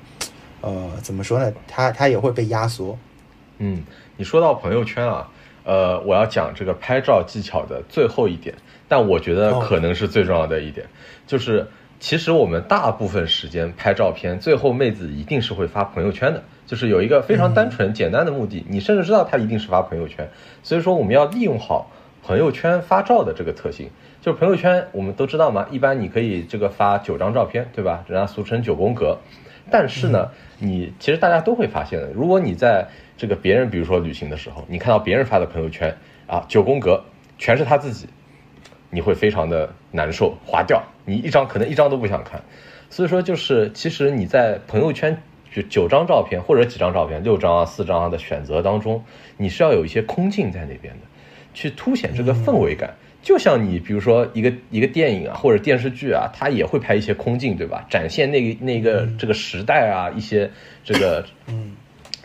[0.61, 1.51] 呃，怎么说呢？
[1.67, 2.97] 它它也会被压缩。
[3.57, 3.83] 嗯，
[4.17, 5.31] 你说到朋友圈啊，
[5.63, 8.55] 呃，我要讲这个拍照技巧的最后一点。
[8.87, 10.87] 但我觉得可能是最重要的一点，
[11.25, 11.67] 就是
[11.99, 20.29] 其实我们大部分时间拍照片，最后妹子一定是会发朋友圈的，就是有一个非常单纯简单的目的，你甚至知道她一定是发朋友圈，
[20.61, 21.89] 所以说我们要利用好
[22.21, 23.89] 朋友圈发照的这个特性。
[24.21, 28.03] 就是朋友圈我们都知道嘛，一般你可以这个发九张照片，对吧？
[28.07, 29.19] 人家俗称九宫格。
[29.69, 35.95] 但是呢，你其实大家都会发现的，如果你在这个别人比如说旅行的时候，你看到别人发的朋友圈
[36.27, 37.03] 啊，九宫格
[37.37, 38.07] 全是他自己。
[38.95, 42.41] 你会非常的难受，划掉，你一张可能一张都不想看，
[42.89, 45.21] 所以说就是其实你在朋友圈
[45.53, 49.03] 就九张照片或者几张照片，六张啊四张啊的选择当中，
[49.35, 51.01] 你是要有一些空镜在那边的，
[51.53, 52.95] 去凸显这个氛围感。
[53.21, 57.85] 就像你比如说一个一个电影啊或者电视剧啊，它也会拍一些空镜，对吧？
[57.89, 60.49] 展现那个那个这个时代啊一些
[60.85, 61.73] 这个嗯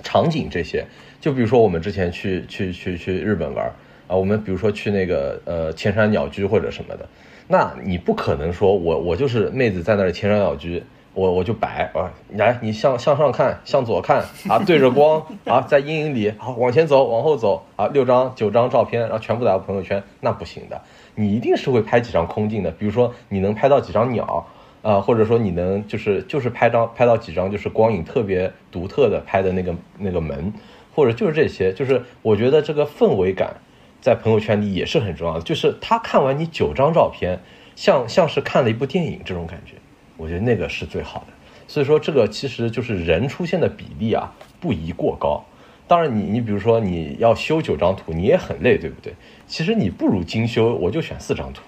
[0.05, 0.87] 场景这些。
[1.21, 3.73] 就比如说我们之前去去去去日本玩。
[4.11, 7.09] 啊，我们比如说去那个呃千山鸟居或者什么的，
[7.47, 10.83] 那你不可能说我我就是妹子在那儿千山鸟居，
[11.15, 20.83] 我我就摆啊，来你向向上看，向左看啊，对着光啊，在阴影里好往前走，往后走啊，六张九张照片，然后全部打到朋友圈，那不行的，
[21.15, 24.45] 你一定是会拍几张空镜的，比如说你能拍到几张鸟
[24.83, 30.53] 啊，或者说你能就是就是拍张拍到几张就是光影特别独特的拍的那个那个门，
[30.97, 33.55] 或者就是这些，就是我觉得这个氛围感。
[34.01, 37.39] 在朋友圈里也是很重要的，就是他看完你九张照片，
[37.77, 39.75] 像像是看了一部电影这种感觉，
[40.17, 41.27] 我觉得那个是最好的。
[41.69, 45.45] 所以说这个其实就是人出现的比例啊，不宜过高。
[45.87, 49.13] 当然你你比如说你要修九张图，你也很累，对不对？
[49.47, 51.63] 其实你不如精修，我就选四张图，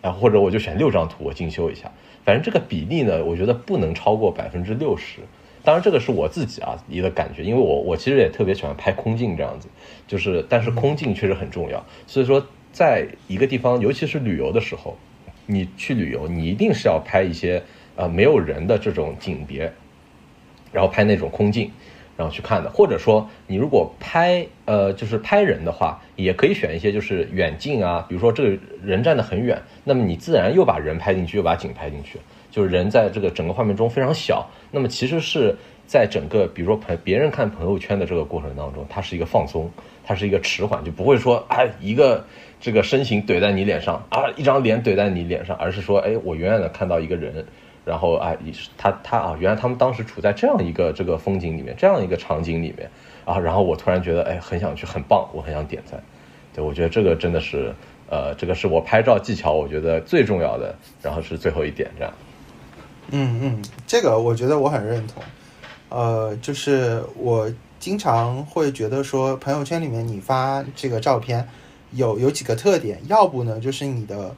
[0.00, 1.90] 啊或者我就选六张图，我精修一下。
[2.24, 5.20] 反正这个比例呢，我觉得不能超过百分之六十。
[5.64, 9.66] 当然，这个是我自己啊一个感觉，因为我我其实也特别喜欢拍空镜这样子，
[10.06, 11.82] 就是但是空镜确实很重要。
[12.06, 14.98] 所以说，在一个地方，尤其是旅游的时候，
[15.46, 17.62] 你去旅游，你一定是要拍一些
[17.96, 19.72] 呃没有人的这种景别，
[20.70, 21.70] 然后拍那种空镜，
[22.14, 22.68] 然后去看的。
[22.68, 32.18] 或者说，你如果拍呃就是拍人的话，也可以选一些就是远近啊，比如说这个人站得很远，那么你自然又把人拍进去，又把景拍进去。
[32.54, 35.56] 就是人在这个整个画面中非常小，那么其实是
[35.88, 39.68] 在整个，比如说朋别人看朋友圈的这个过程当中，它是一个放松，
[40.04, 42.24] 它是一个迟缓，就不会说哎一个
[42.60, 47.44] 这个身形怼在你脸上啊，一张脸怼在你脸上，而是说哎我远远的看到一个人，
[47.84, 48.38] 然后啊哎
[48.78, 52.88] 他他啊原来他们当时处在这样一个这个风景里面，这样一个场景里面
[53.24, 56.00] 啊，然后我突然觉得哎很想去，很棒，我很想点赞，
[56.54, 57.74] 对我觉得这个真的是
[58.08, 62.14] 呃这个是我拍照技巧我觉得最重要的，然后是最后一点这样。
[63.10, 65.22] 嗯嗯，这个我觉得我很认同，
[65.88, 71.46] 呃，就是我经常会觉得说，朋友圈里面你发这个照片，
[71.92, 74.34] 有有几个特点，要不呢就是你的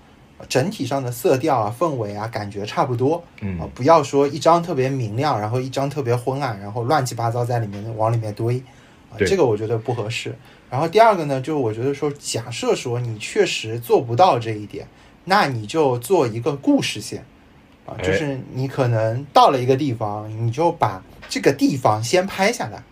[0.48, 8.58] 整体上的色调啊、氛围啊，感觉差不多，嗯，不要说一张特别明亮，然后一张特别昏暗，然后乱七八糟在里面往里面堆，
[9.10, 10.34] 啊，这个我觉得不合适。
[10.68, 14.88] 然后第二个呢，就我觉得说，假设说你确实做不到这一点，
[15.24, 17.24] 那你就做一个故事线。
[17.86, 22.82] 啊，就是你可能到了一个地方，你就把这个地方先拍下来，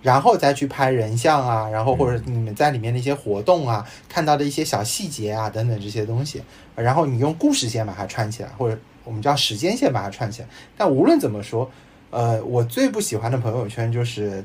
[0.00, 6.42] 然后再去拍人像啊，然后或者你们在里面的一些活动啊，看到的一些小细节啊等等这些东西，
[6.76, 10.48] 然后你用故事线把它串起来，或者我们叫时间线把它串起来。
[10.76, 11.68] 但无论怎么说，
[12.10, 14.44] 呃，我最不喜欢的朋友圈就是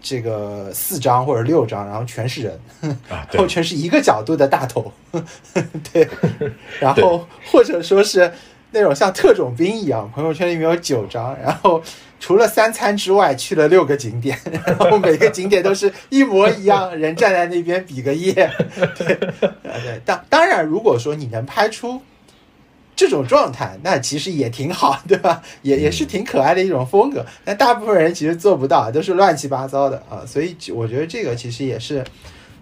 [0.00, 2.60] 这个四张或者六张，然后全是人，
[3.08, 4.90] 然后全是一个角度的大头，
[5.92, 6.08] 对，
[6.80, 8.32] 然后或者说是。
[8.70, 11.82] 那种像特种兵一样，朋友圈里面有九张，然后
[12.20, 18.50] 除了三餐之外去了六个景点，然后每个景点都是一模一样，人站在那边比个耶。
[18.96, 19.14] 对，
[19.62, 22.02] 对，当当然，如果说你能拍出
[22.94, 25.42] 这种状态，那其实也挺好，对吧？
[25.62, 27.24] 也也是挺可爱的一种风格。
[27.44, 30.26] 但大部分人其实做不到，都是乱七八糟的啊。
[30.26, 32.04] 所以我觉得这个其实也是。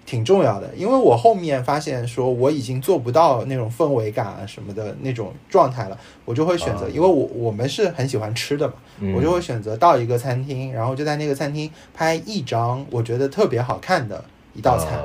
[0.06, 8.74] 挺重要的，因为我后面发现说我已经做不到那种氛围感啊什么的那种状态了，我就会选择，因为我我们是很喜欢吃的嘛，
[9.16, 14.96] 我就会选择到一个餐厅，然后就在那个餐厅拍一张我觉得特别好看的一道菜，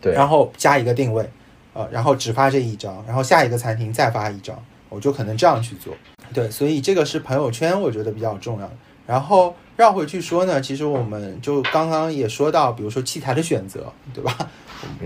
[0.00, 1.28] 对，然后加一个定位，
[1.72, 5.94] 呃，然后只发这一张，然后下一个餐厅再发一张，我就可能这样去做，
[6.34, 8.72] 对，所以这个是朋友圈我觉得比较重要的，
[9.08, 9.56] 然后。
[9.78, 14.50] 绕回去说呢，其实我们就刚刚也说到，比如说器材的选择，对吧？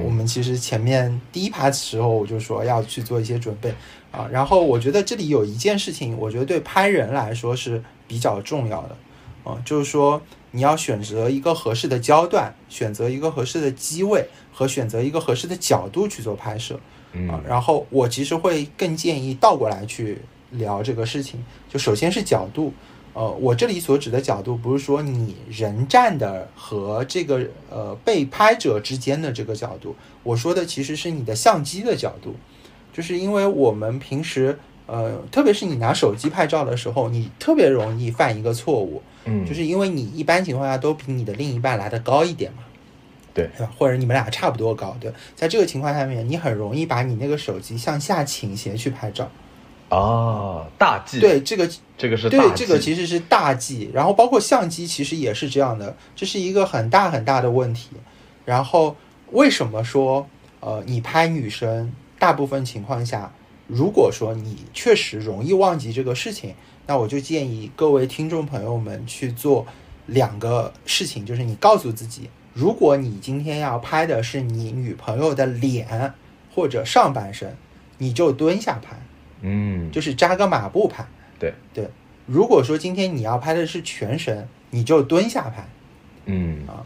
[0.03, 3.75] 我们其实前面第一趴的时候我就说要去做一些准备
[4.11, 4.27] 啊。
[4.33, 8.97] 然后我觉得这里有一件事情，我觉得对拍人来说是比较重要的
[9.45, 16.81] 啊，就是说你要选择一个合适的焦段，选择一个合适的机位和选择一个合适的角度去做拍摄
[17.29, 17.39] 啊。
[17.47, 22.73] 然后我其实会更建议倒过来去聊这个事情，就首先是角度。
[23.15, 32.35] 呃，我这里所指的角度，不是说你人站的和这个呃被拍者之间的这个角度，我说的其实是你的相机的角度，
[32.93, 42.65] 就是因为我们平时呃，特别是你拿手机拍照的时候，你特别容易犯一个错误，嗯，就是因为你一般情况下都比你的另一半来的高一点嘛，
[43.35, 43.73] 对，对吧？
[43.77, 49.31] 或者你们俩差不多高，对，在这个情况下面，你很容易把你那个手机向下倾斜去拍照。
[49.93, 51.21] 啊，大忌。
[51.21, 53.91] 对这个，这个是对这个其实是大忌。
[53.93, 57.91] 然后包括相机，其实也是这样的，这是一个很大很大的问题。
[58.47, 58.97] 然后
[59.33, 60.27] 为什么说
[60.61, 63.31] 呃，你拍女生，大部分情况下，
[63.67, 66.55] 如果说你确实容易忘记这个事情，
[66.87, 69.67] 那我就建议各位听众朋友们去做
[70.07, 76.15] 两个事情，就是你告诉自己，如果你今天要拍的是你女朋友的脸
[76.55, 77.55] 或者上半身，
[77.99, 78.97] 你就蹲下拍。
[79.43, 81.07] 嗯，就是扎个马步拍，
[81.39, 81.89] 对对。
[82.27, 85.69] 如果说今天你要拍的是全身，你就蹲下拍，
[86.25, 86.83] 嗯啊。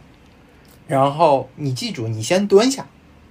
[0.89, 2.87] 然后你记住，你先蹲下，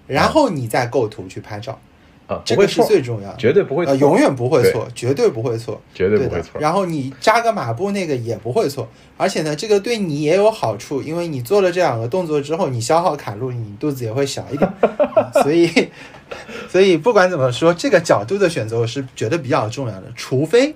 [0.08, 1.80] 然后你再构图去拍照。
[2.28, 6.60] 啊，这个是最重要的，绝对不会，呃，永远不会错，绝对不会错，绝对不会错。
[6.60, 14.74] 然后你扎个马步那个也不会错，而且呢，这个对你也有好处，因为你做了这两个动作之后，你消耗卡路里，你肚子也会小一点。
[15.44, 15.70] 所以，
[16.76, 20.76] 所以不管怎么说，这个角度的选择我是觉得比较重要的，除非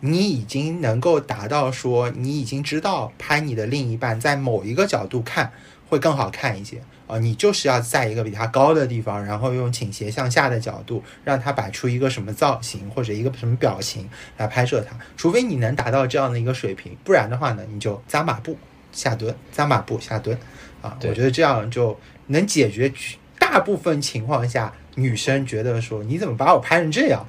[0.00, 5.52] 你已经能够达到说，你已经知道拍你的另一半在某一个角度看
[5.88, 6.82] 会更好看一些。
[7.06, 14.96] 啊，你就是要在一个比他高的地方，然后用倾斜向下的角度，让他摆出一个什么造型或者一个什么表情来拍摄他。
[15.16, 18.58] 除非你能达到这样的一个水平，不然的话呢，你就扎马步
[18.90, 20.36] 下蹲，扎马步下蹲。
[20.82, 21.96] 啊，我觉得这样就
[22.26, 22.92] 能解决
[23.38, 27.26] 大部分情况下女生觉得说你怎么把我拍成这样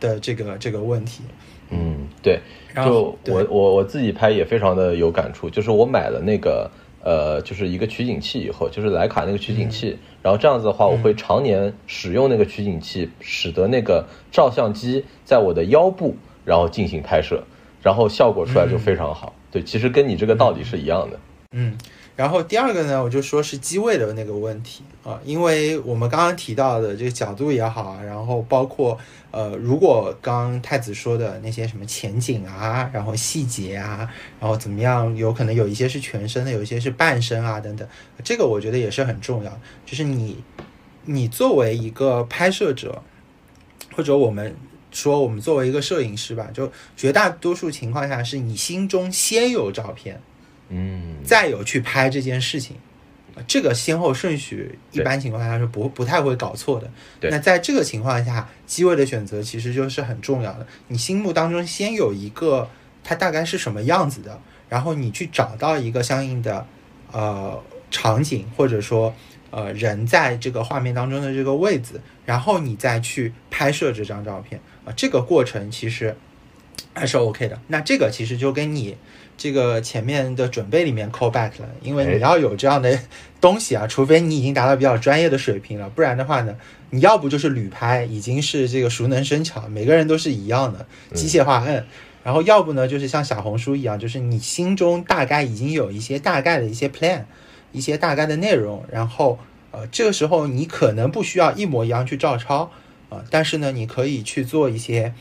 [0.00, 1.22] 的这个这个问题。
[1.70, 2.40] 嗯，对。
[2.74, 6.70] 就我我我自己拍也非常的有感触，就是我买了那个。
[7.06, 17.44] 呃，就是一个取景器，以后就是徕卡那个取景器，然后这样子的话，我会常年使用那个取景器，使得那个照相机在我的腰部，然后进行拍摄，
[17.82, 19.34] 然后效果出来就非常好。
[19.50, 21.20] 对，其实跟你这个道理是一样的。
[21.52, 21.76] 嗯。
[22.16, 28.96] 然后第二个呢，我就说是机位的那个问题啊，因为我们刚刚提到的这个角度也好，然后包括
[29.32, 34.08] 呃，如果刚太子说的那些什么前景啊，然后细节啊，
[34.38, 37.88] 然后怎么样，有可能有一些是全身的，有一些是半身啊等等，
[38.22, 39.60] 这个我觉得也是很重要。
[39.84, 40.44] 就是你
[41.06, 43.02] 你作为一个拍摄者，
[43.96, 44.54] 或者我们
[44.92, 50.20] 说我们作为一个摄影师吧，就绝大多数情况下是你心中先有照片。
[50.68, 52.76] 嗯，再有去拍这件事情，
[53.46, 56.90] 这个先后顺序一般情况下是不不太会搞错的。
[57.30, 60.66] 那在这个情况下，机位的选择其实就是很重要的。
[60.88, 62.68] 你心目当中先有一个
[63.02, 66.66] 它大概是什么样子的，然后你去找到一个相应的
[67.12, 69.14] 呃场景，或者说
[69.50, 74.60] 呃人在这个画面当中的这个位置，然后你再去拍摄这张照片。
[74.84, 76.16] 啊，这个过程其实
[76.94, 77.60] 还是 OK 的。
[77.68, 78.96] 那这个其实就跟你
[79.36, 82.98] 这个前面的准备里面 call back 了，因为你要有这样的
[83.40, 86.56] 东西啊，除非你已经达到比较专业的水平了，不然的话呢，
[86.90, 91.84] 你要不就是旅拍，已经是这个熟能生巧，每个人都是一样的机械化摁。
[92.22, 97.24] 然后要不呢，就是像小红书一样，就是你心中大概已经有一些大概的一些 plan，
[97.70, 99.38] 一些大概的内容，然后
[99.72, 102.70] 呃，这个时候你可能不需要一模一样去照抄
[103.10, 105.12] 啊，但是呢，你可以去做一些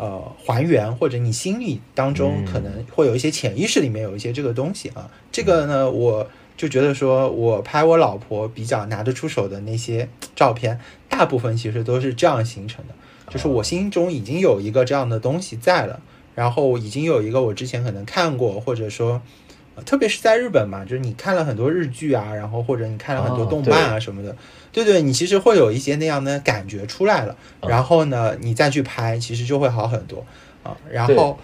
[0.00, 6.26] 呃还原，或者你心里当中可能会有一些潜意识里面有一些这个东西啊，这个呢，我
[6.56, 12.94] 就觉得说我拍我老婆比较拿得出手的那些照片，大部分其实都是这样形成的，
[13.30, 16.00] 就是我心中已经有一个这样的东西在了。
[16.36, 19.20] 然后已经有一个我之前可能看过，或者说，
[19.84, 24.34] 特别是在日本嘛，就是你看了很多日剧啊，然后或者你看了很多动漫啊什么的，
[24.72, 27.36] 对对，你其实会有一些那样的感觉出来了。
[27.66, 30.24] 然后呢，你再去拍，其实就会好很多
[30.62, 30.76] 啊。
[30.90, 31.38] 然后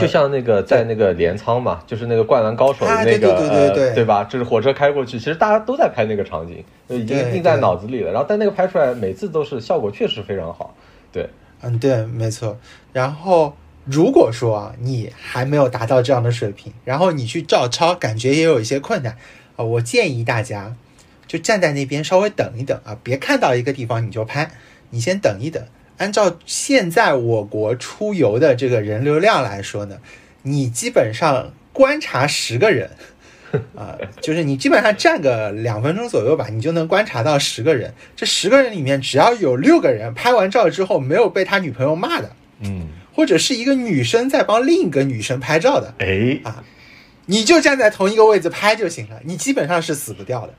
[0.00, 4.24] 就像那个在那个镰仓嘛，就是那个灌篮高手的那个，对对对对吧？
[4.24, 8.10] 就是火车开过去，其实大家都在拍那个场景，就已经印在脑子里了。
[8.12, 10.74] 然后但那个拍出来，每次都是效果确实非常好。
[11.12, 11.28] 对，
[11.60, 12.56] 嗯，对，没错。
[12.92, 13.54] 然后。
[13.84, 19.16] 如果说啊，你还没有达到这样的水平，然后你去照抄，感觉也有一些困难
[19.56, 19.64] 啊。
[19.64, 20.76] 我建议大家
[21.26, 24.52] 就站在那边稍微等一等啊，别看到一个地方你就拍，
[24.90, 25.60] 你先等一等。
[25.98, 29.98] 按照现在我国出游的这个人流量来说呢，
[30.42, 32.90] 你基本上观察十个人
[33.74, 37.92] 啊，就是你基本上站个两分钟左右吧，你就能观察到十个人。
[38.14, 42.30] 这十个人里面，只要有六个人拍完照之后没有被他女朋友骂的，
[42.60, 42.88] 嗯。
[43.14, 46.62] 或者是一个女生在帮另一个女生拍照的，哎啊，
[47.26, 50.54] 你就站在同一个位置拍就行了，你基本上是死不掉的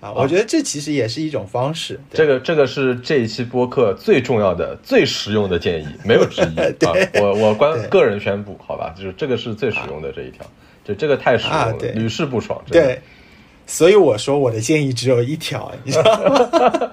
[0.00, 0.12] 啊。
[0.12, 2.00] 我觉得这其实也是一种方式。
[2.12, 6.92] 这个这个是这一期播客最重要的、最实用的建议，没有之一 啊。
[7.20, 10.44] 我我关个人宣布，好吧，就是这个是最实用的这一条，
[10.84, 12.60] 就这个太实用了，屡试不爽。
[12.68, 13.00] 对。
[13.70, 16.92] 所以我说我的建议只有一条，你知道吗？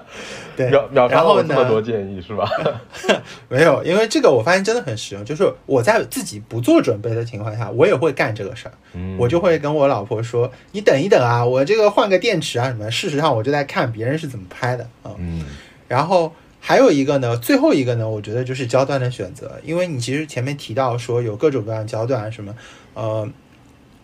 [0.56, 1.54] 对，然后呢？
[1.54, 2.50] 这么多建议是吧？
[3.48, 5.24] 没有，因为这个我发现真的很实用。
[5.24, 8.72] 就是我在自己不做准备的情况下，我也会干这个事儿。
[8.94, 15.12] 嗯，我就会跟我老婆说：“你等一等啊，我这个换个电池啊什么。”事实上，我就在看别人是怎么拍的啊。
[15.18, 15.44] 嗯，
[15.88, 22.54] 然后还有一个呢，最后一个呢，我觉得就是焦段的选择，因为你其实前面提到说有各种各样焦段什么，
[22.94, 23.28] 呃。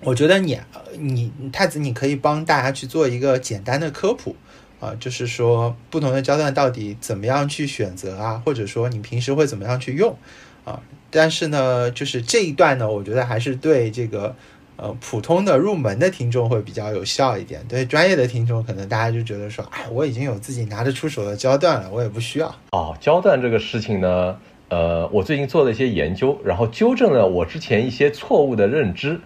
[0.04, 0.58] 我觉得你
[0.98, 4.34] 你太子，你可以帮大家去做一个简单的科普
[4.82, 10.16] 啊，就是说不同的焦段到底怎么样去选择啊，或者说你平时会怎么样去用
[10.64, 10.82] 啊？
[11.08, 14.34] 但是呢，就是这一段呢，我觉得还是对这个
[14.76, 17.64] 呃普通的入门的听众会比较有效一点。
[17.68, 22.52] 对专业的听众，可能大家就觉得说，哎，我已经有自己拿得出手的焦段了，我也不需要。
[22.72, 24.36] 哦，焦段这个事情呢，
[24.68, 29.20] 呃，我最近做了一些研究，然后纠正了我之前一些错误的认知。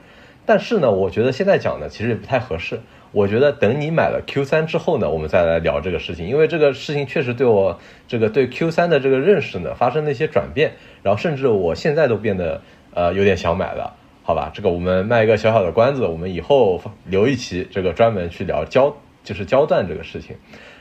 [0.44, 2.82] 但是呢，我觉得现在讲呢，其实也不太合适。
[3.12, 12.60] 我觉得等你买了 Q 三之后呢，我们再来聊这个事情，因为这个事情确实对我这个对 Q 三的这个认识呢发生了一些转变，然后甚至我现在都变得
[12.92, 14.50] 呃有点想买了，好吧？
[14.52, 18.94] 这个我们卖一个小小的关子，我们以后留一期这个专门去聊焦，
[19.24, 20.36] 就是焦段这个事情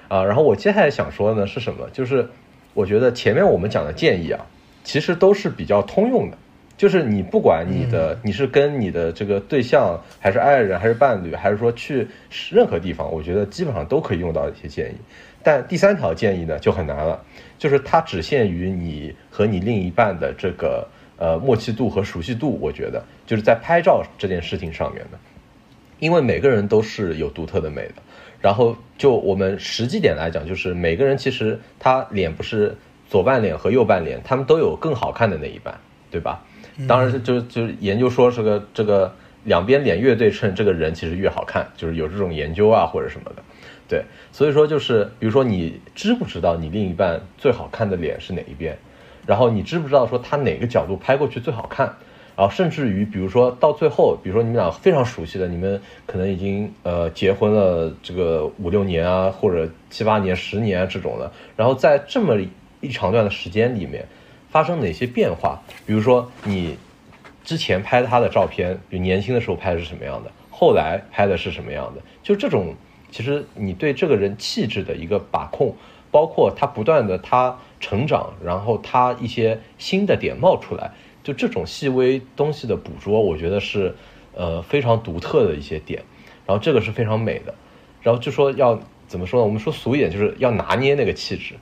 [0.10, 0.24] 啊。
[0.24, 1.90] 然后我接下来想说的呢是什么？
[1.94, 2.28] 就是
[2.74, 4.46] 我觉得前面我们讲的建议啊，
[4.84, 6.38] 其实都是比较通用的。
[6.78, 12.08] 就是你不管你的你是跟你的这个对象，还是爱人，还是伴侣，还是说去
[12.52, 14.96] 任何地方，我觉得基本上都可以用到一些建议。
[15.42, 17.24] 但第三条建议呢就很难了，
[17.58, 22.58] 就是它只限于你和你另一半的这个呃默契度和熟悉度。
[22.60, 25.18] 我觉得就是在拍照这件事情上面的，
[26.00, 27.96] 因为每个人都是有独特的美的。
[28.42, 32.76] 然后就我们实际点来讲，就是每个人其实他脸不是
[33.08, 35.74] 左半脸和右半脸，他们都有更好看的那一半，
[36.12, 36.45] 对吧？
[36.88, 39.14] 当然是就就研究说这个这个
[39.46, 43.44] 两边脸越对称，这个人其实越好看，就是有这种研究啊或者什么的，
[43.88, 48.78] 对，所以说就是比如说你知不知道你另一半最好看的脸是哪一边，
[49.26, 51.86] 然后你知不知道说他哪个角度拍过去最好看，
[52.36, 62.36] 然后甚至于比如说到最后，比如说你们俩非常熟悉的，你们可能已经呃结婚了这个五六年啊或者七八年、十年啊这种的，然后在这么
[62.82, 64.06] 一长段的时间里面。
[64.56, 65.62] 发生哪些变化？
[65.86, 66.78] 比如说，你
[67.44, 72.02] 之前拍他的照片，比年轻的时候拍的是什么样的，后来拍的是什么样的？
[72.24, 72.74] 就这种，
[73.12, 75.76] 其实你对这个人气质的一个把控，
[76.10, 80.90] 包括他不断的他成长，然后他一些新的点冒出来，
[81.22, 83.94] 就这种细微东西的捕捉，我觉得是
[84.34, 86.02] 呃非常独特的一些点。
[86.46, 87.54] 然后这个是非常美的。
[88.02, 89.46] 然后就说要怎么说呢？
[89.46, 91.56] 我们说俗一点，就是要拿捏那个气质。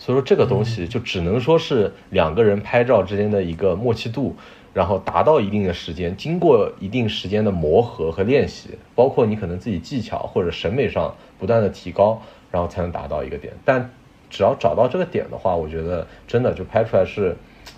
[0.00, 4.34] 所以说这个东西就只能说是两个人拍照之间的一个默契度，
[4.72, 12.20] 然后达到一定的时间，经过一定时间的磨合和练习，包括你可能自己技巧或者审美上不断的提高，
[12.50, 13.52] 然后才能达到一个点。
[13.62, 13.90] 但
[14.30, 17.36] 只要找到这个点的话，我觉得真的就拍出来是，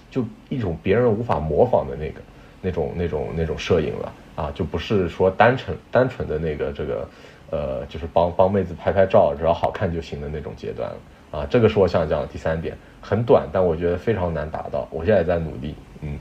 [0.09, 2.21] 就一种别人无法模仿的那个
[2.61, 4.13] 那种那种那种摄影了。
[4.35, 7.07] 啊，就不是说单纯单纯的那个这个
[7.51, 10.97] 呃，就是帮帮妹子拍拍照，只要好看就行的那种阶段了
[11.33, 11.45] 啊。
[11.51, 14.87] 这个是我想讲的第三点，很短，但我觉得非常难达到。
[14.93, 16.19] 我现在也在努力，嗯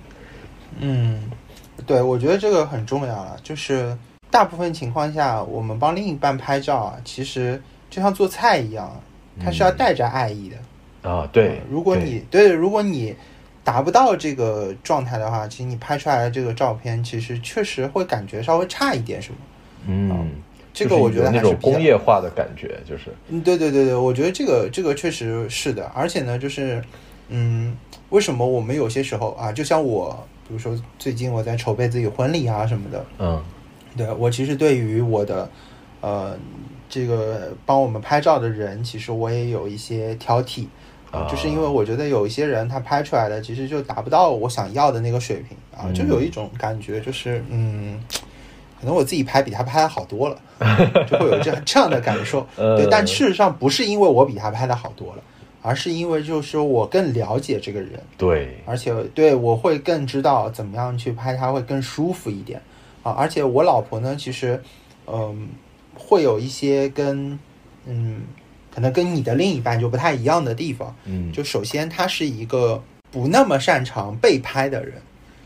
[0.79, 1.31] 嗯，
[1.85, 3.37] 对，我觉得这个很重要了。
[3.43, 3.95] 就是
[4.31, 8.89] 大部分情况下，我们帮另一半拍照啊，其实就像做菜一样，
[9.39, 11.09] 它是要带着爱意的。
[11.09, 13.15] 啊，对，如果你对，如果你
[13.63, 19.37] 达不到这个状态的话，其实你拍出来的这个照片，其实确实会感觉稍微差一点，什么？
[19.87, 20.29] 嗯，
[20.73, 26.83] 这个我觉得那种工业化的感觉，就是嗯，对对对对，我觉得这个这个确实是的，而且呢，就是
[27.29, 27.75] 嗯，
[28.09, 33.43] 为什么我们有些时候啊，就像我，比如说最近我在筹备自己婚礼啊什么的，嗯，
[33.97, 35.49] 对我其实对于我的
[36.01, 36.37] 呃
[36.89, 40.67] 这个帮我们拍照的人，其实我也有一些挑剔。
[41.11, 48.01] 啊，就是因为我觉得有一些人他拍出来的其实就达不到我想要的那个水平啊，就有一种感觉，就是嗯，
[48.81, 50.37] 可能我自己拍比他拍的好多了，
[51.07, 52.45] 就会有这样这样的感受。
[52.57, 55.23] 对，但事实上不是因为我比他拍的好多了，
[55.61, 62.59] 而是因为就是我更了解这个人，对，而且对我会更知道怎么样去拍他会更舒服一点
[63.03, 63.11] 啊。
[63.11, 64.61] 而且我老婆呢，其实
[65.05, 65.47] 嗯，
[65.95, 67.39] 会有一些跟
[67.85, 68.21] 嗯。
[68.73, 74.93] 可能跟你的另一半就不太一样的地方，嗯，就首先她是一个不那么擅长被拍的人，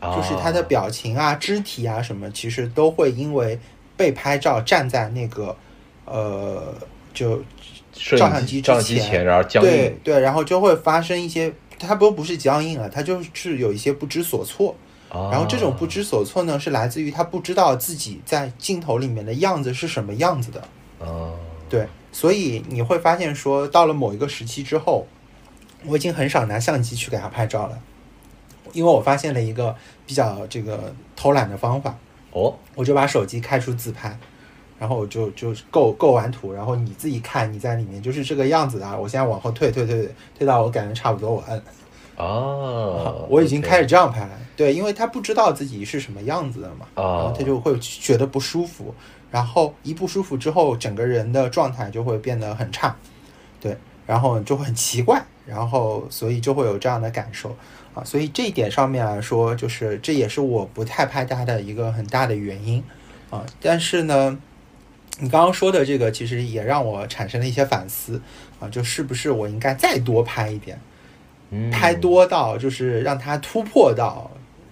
[0.00, 3.58] 就是他的表情啊、肢体啊什么，其实都会因为
[3.96, 5.56] 被拍照站在那个
[6.04, 6.74] 呃，
[7.12, 7.42] 就
[7.92, 14.74] 照相机之前，然后僵硬，对对，然后就会发生一些，他不不是僵硬了，他就是有一些不知所措，
[15.10, 20.62] 然后这种不知所措呢，是来自于他不知道自己在镜头里面的样子是什么样子的，
[20.98, 21.34] 哦，
[21.68, 21.86] 对。
[22.12, 25.06] 所以你会发现，说到了某一个时期之后，
[25.84, 27.78] 我已经很少拿相机去给他拍照了，
[28.76, 29.74] 因为我发现了一个
[30.06, 31.96] 比较这个偷懒的方法。
[32.32, 34.16] 哦，我就把手机开出自拍，
[34.78, 39.00] 然后我就就构构完图，然后你自己看你在里面就是这个样子的。
[39.00, 41.62] 我现在往后退退退退到我感觉差不多，我摁。
[42.16, 44.30] 哦，我已经开始这样拍了。
[44.54, 48.94] 对，因为他不知道自己是什么样子的嘛，然后他就会觉得不舒服。
[49.30, 52.94] 然后一不舒服之后，整个人的状态就会变得很差，
[53.60, 57.54] 对，然后就会很奇怪，然后所以就会有这样的感受
[57.96, 58.04] 啊。
[58.04, 62.84] 所以这一点上面来说，就是这也是我不太拍它的一个很大的原因
[63.30, 63.44] 啊。
[63.60, 64.38] 但是呢，
[65.18, 68.22] 你刚刚说的这个其实也让我产生了一些反思
[68.60, 70.78] 啊，就是不是我应该再多拍一点，
[71.72, 74.30] 拍多到就是让它突破到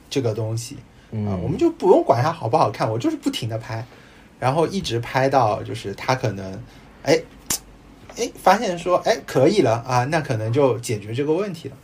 [0.08, 0.76] 这个东西
[1.10, 3.84] 啊，我们就不用管它好不好看，我就是不停的拍。
[4.40, 6.52] 然后一直拍到，就是它可能，
[7.02, 7.18] 哎，
[8.16, 11.76] 哎，发现说，哎，可以了啊，那可能就解决这个问题了。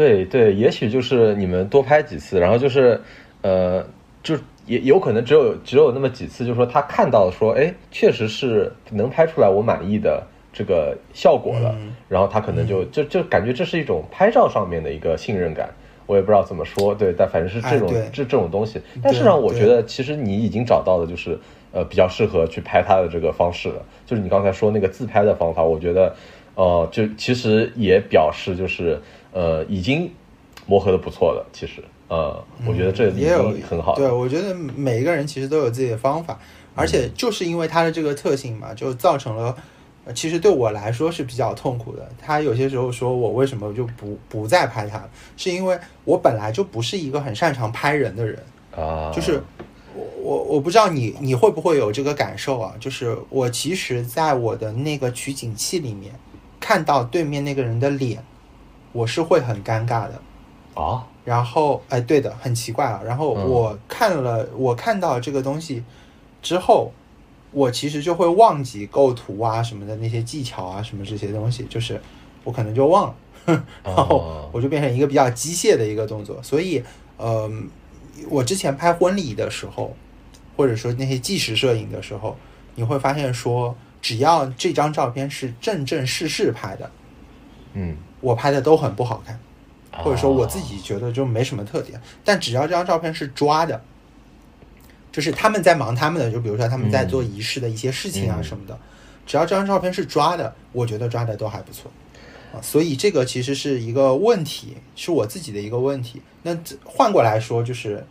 [0.00, 2.98] 对对，也许就是你们多拍几次，然后就是，
[3.42, 3.84] 呃，
[4.22, 4.34] 就
[4.66, 11.76] 也有可能只有只有那么几次，就是说他看到说，哎，确实是能拍出来我满意的这个效果了，
[12.08, 15.68] 然后他可能就就就感觉这是一种拍照上面的一个信任感。
[16.06, 18.80] 我也不知道怎么说，对，但反正是这种这这种东西。
[19.02, 21.38] 但是让我觉得，其实你已经找到的就是。
[21.72, 26.12] 呃，比较适合去拍他的这个方式了，就是你刚才说那个自拍的方法，我觉得，
[26.56, 29.00] 呃，就其实也表示就是
[29.32, 30.10] 呃，已经
[30.66, 31.46] 磨合的不错了。
[31.52, 33.94] 其实，呃，我觉得这也有很好。
[33.94, 36.38] 对，我觉得每一个人其实都有自己的方法，
[36.74, 39.56] 而且就是因为他的这个特性嘛，就造成了，
[40.14, 42.08] 其实对我来说是比较痛苦的。
[42.20, 45.02] 他有些时候说我为什么就不不再拍他，
[45.36, 48.38] 是因为我本来就不是一个很擅长拍人的人
[48.76, 49.42] 啊，就是。
[49.92, 52.72] 我我我不知道你你会不会有这个感受啊？
[52.78, 56.14] 就是我其实，在我的那个取景器里面，
[56.60, 58.22] 看到对面那个人的脸，
[58.92, 60.20] 我是会很尴尬的
[60.74, 61.06] 啊。
[61.24, 63.00] 然后，哎，对的，很奇怪啊。
[63.04, 65.82] 然后我看了，我看到这个东西
[66.42, 66.92] 之后，
[67.52, 72.00] 我其实就会忘记构图啊什么的那些技巧啊什么这些东西，就是
[72.44, 73.08] 我可能就忘
[73.46, 76.42] 了， 然后我就变成一个比较机械的一个动作。
[76.42, 76.82] 所以，
[77.18, 77.68] 嗯。
[78.28, 79.96] 我之前拍婚礼的时候，
[80.54, 82.36] 或者说那些纪实摄影的时候，
[82.74, 86.90] 你会发现说，只要这张照片是正正式式拍的，
[87.72, 89.38] 嗯，我拍的都很不好看，
[89.90, 92.00] 或者说我自己觉得就没什么特点。
[92.24, 93.82] 但只要这张照片是抓的，
[95.10, 98.78] 就是他们在忙他们的，就比如说他们在做仪式的一些事情啊什么的，
[99.26, 101.90] 只要这张照片是抓的，我觉得抓的都还不错。
[102.52, 106.20] 啊，所以这个其实是一个问题，是我自己的一个问题。
[106.42, 108.04] 那换过来说，就是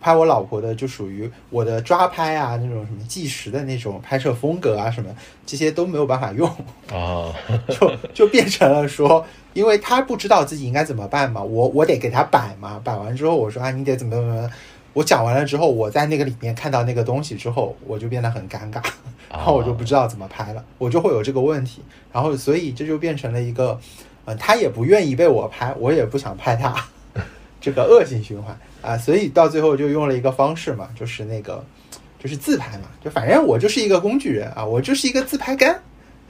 [0.00, 5.10] 拍我老婆的，就属于我的抓拍啊，那种什么计时的那种拍摄风格啊，什么
[5.44, 6.48] 这些都没有办法用。
[6.92, 7.32] 啊，
[7.68, 14.50] 就就变成了说，因为他不知道自己应该怎么办嘛，我我得给他摆嘛，摆完之后我说啊，你得怎么怎么。
[14.92, 18.82] 我讲完了之后，我在那个里面看到那个东西之后，我就变得很尴尬，
[19.30, 21.80] 然后我就不知道怎么拍了，我就会有这个问题，
[22.10, 23.78] 然后所以这就变成了一个，
[24.24, 26.74] 呃，他也不愿意被我拍，我也不想拍他，
[27.60, 31.64] 这个恶性循环啊，所以到最后就用了一个方式嘛，就是那个，
[32.18, 35.80] 就是自拍嘛，就反正我就是一个工具人啊，我就是一个自拍杆。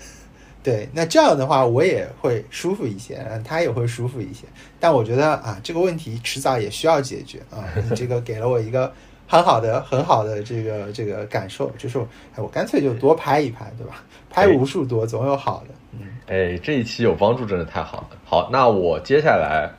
[0.63, 4.45] 对，那这样的话我也会舒服一些，他也会舒服一些。
[4.79, 7.65] 但我觉得啊，这个问题迟早也需要解决啊。
[7.77, 8.93] 你这个给了我一个
[9.27, 11.99] 很好的、很好的这个这个感受，就是
[12.35, 14.05] 哎，我干脆就多拍一拍，对吧？
[14.29, 15.75] 拍无数多，总有好的。
[15.93, 18.09] 嗯，哎，这一期有帮助，真的太好了。
[18.27, 19.71] 好，那我接下来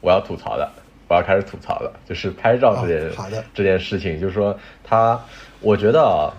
[0.00, 0.72] 我要吐槽的，
[1.10, 3.44] 我要开始吐槽了，就是拍照这件好的。
[3.52, 5.20] 这件事情，就是说他，
[5.60, 6.32] 我觉得啊。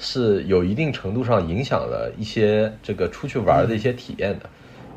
[0.00, 4.48] 是有一定程度上影响了一些这个出去玩的一些体验的，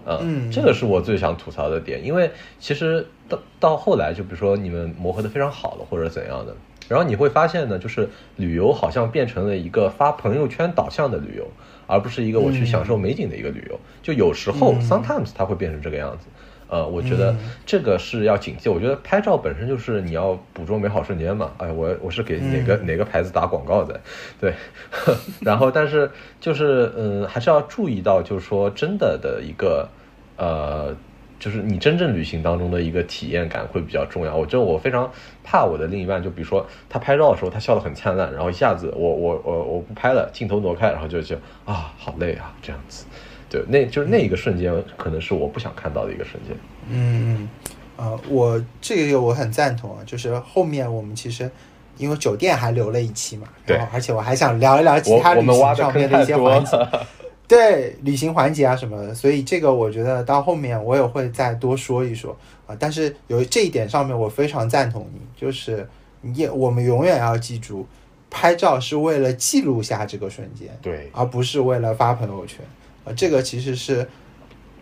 [0.06, 2.30] 嗯，这个是我最想吐槽的点，因为
[2.60, 6.56] 其实到到后来，就比如说你们磨合的非常好了或者怎样的，
[6.88, 11.48] 然后你会发现呢，就是旅游好像变成了一个发朋友圈导向的旅游，
[11.88, 16.28] 而不是一个我去享受美景的一个旅游，就有时候 sometimes 它会变成这个样子。
[16.72, 18.72] 呃，我觉得这个是要警惕。
[18.72, 21.52] 我觉得拍照本身就是你要捕捉美好瞬间嘛。
[21.58, 24.00] 哎，我我是给哪个哪个牌子打广告的，
[24.40, 24.54] 对。
[25.44, 26.10] 然后，但是
[26.40, 29.90] 就是嗯，还是要注意到，就是说真的的一个
[30.38, 30.96] 呃，
[31.40, 34.34] 就是你真正旅行当中的一个体验感会比较重要。
[34.34, 35.12] 我觉得我非常
[35.44, 43.06] 怕我的另一半，就比如说他拍照的时候，他笑得很灿烂，然后一下子我我我我不拍了，镜头挪开，然后就就啊，好累啊，这样子。
[43.52, 46.56] 对，那就是那一个瞬间，可能是我不想看到的一个瞬间。
[46.88, 47.50] 嗯，
[47.98, 51.52] 啊，我这个我很赞同啊，就是后面我们其实
[51.98, 56.78] 因为酒店还留了一期嘛，对，而且我还想聊一聊其他旅行上面的一些环节，
[57.46, 62.34] 对，旅行环节啊什么的，所以这个我觉得到后面我也会再多说一说
[62.66, 62.74] 啊。
[62.80, 65.86] 但是有这一点上面，我非常赞同你，就是
[66.22, 67.86] 你我们永远要记住，
[68.30, 72.60] 拍照是为了记录下这个瞬间，对，而不是为了发朋友圈。
[73.04, 74.08] 啊，这个其实是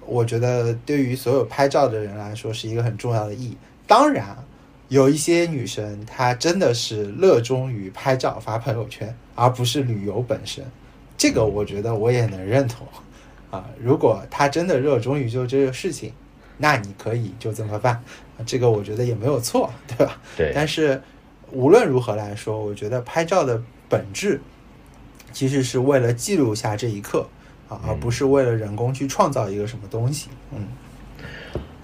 [0.05, 3.57] 我觉得对于所有拍照的人来说是一个很重要的意义。
[3.88, 4.38] 当然，
[4.88, 10.65] 有一些女生她真的是热衷于拍照发朋友圈，而不是旅游本身。
[11.17, 12.88] 这个我觉得我也能认同。
[13.51, 16.13] 啊，如果她真的热衷于做这个事情，
[16.57, 18.03] 那你可以就这么办。
[18.45, 20.22] 这个我觉得也没有错，对吧？
[20.38, 20.51] 对。
[20.53, 21.01] 但是
[21.51, 24.39] 无论如何来说，我觉得拍照的本质
[25.34, 27.28] 其实是为了记录下这一刻。
[27.70, 30.67] 啊，而不是为了人工去创造一个什么东西，嗯，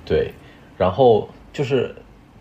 [0.03, 0.33] 对，
[0.77, 1.95] 然后就是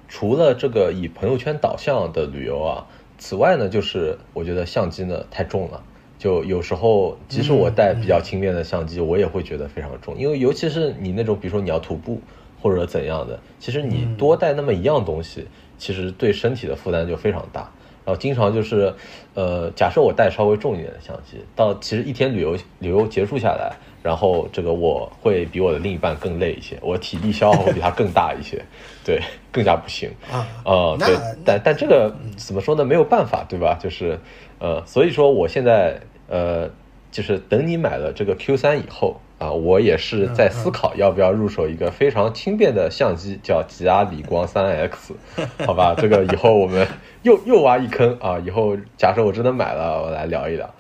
[0.08, 2.86] 除了这个以朋友圈导向的旅游啊，
[3.18, 5.82] 此外呢，就是我觉得相机呢太重了，
[6.18, 12.20] 就有时候即使我带比较轻便的相机，我也会觉得非常重，因为尤其是你那种比如说你要徒步
[12.62, 17.70] 或者怎样的，其实你多带那么一样东西，其实对身体的负担就非常大。
[18.04, 18.92] 然后经常就是，
[19.34, 28.62] 呃，假设我带稍微重一点的相机，到其实一天旅游旅游结束下来，然后这个我会比我的另一半更累一些，我体力消耗会比他更大一些，
[29.04, 30.46] 对，更加不行啊。
[30.64, 32.84] 呃，对，但但这个怎么说呢？
[32.84, 33.78] 没有办法，对吧？
[33.82, 34.18] 就是，
[34.58, 35.98] 呃，所以说我现在，
[36.28, 36.70] 呃，
[37.10, 39.20] 就是等你买了这个 Q 三以后。
[39.44, 45.14] 啊，我也是在思考要不要入手一个非常轻便的相机，叫吉阿理光三 X，
[45.66, 46.88] 好吧，这个以后我们
[47.22, 50.72] 又 又挖一坑啊，以后假设我真的买了，我来聊一聊。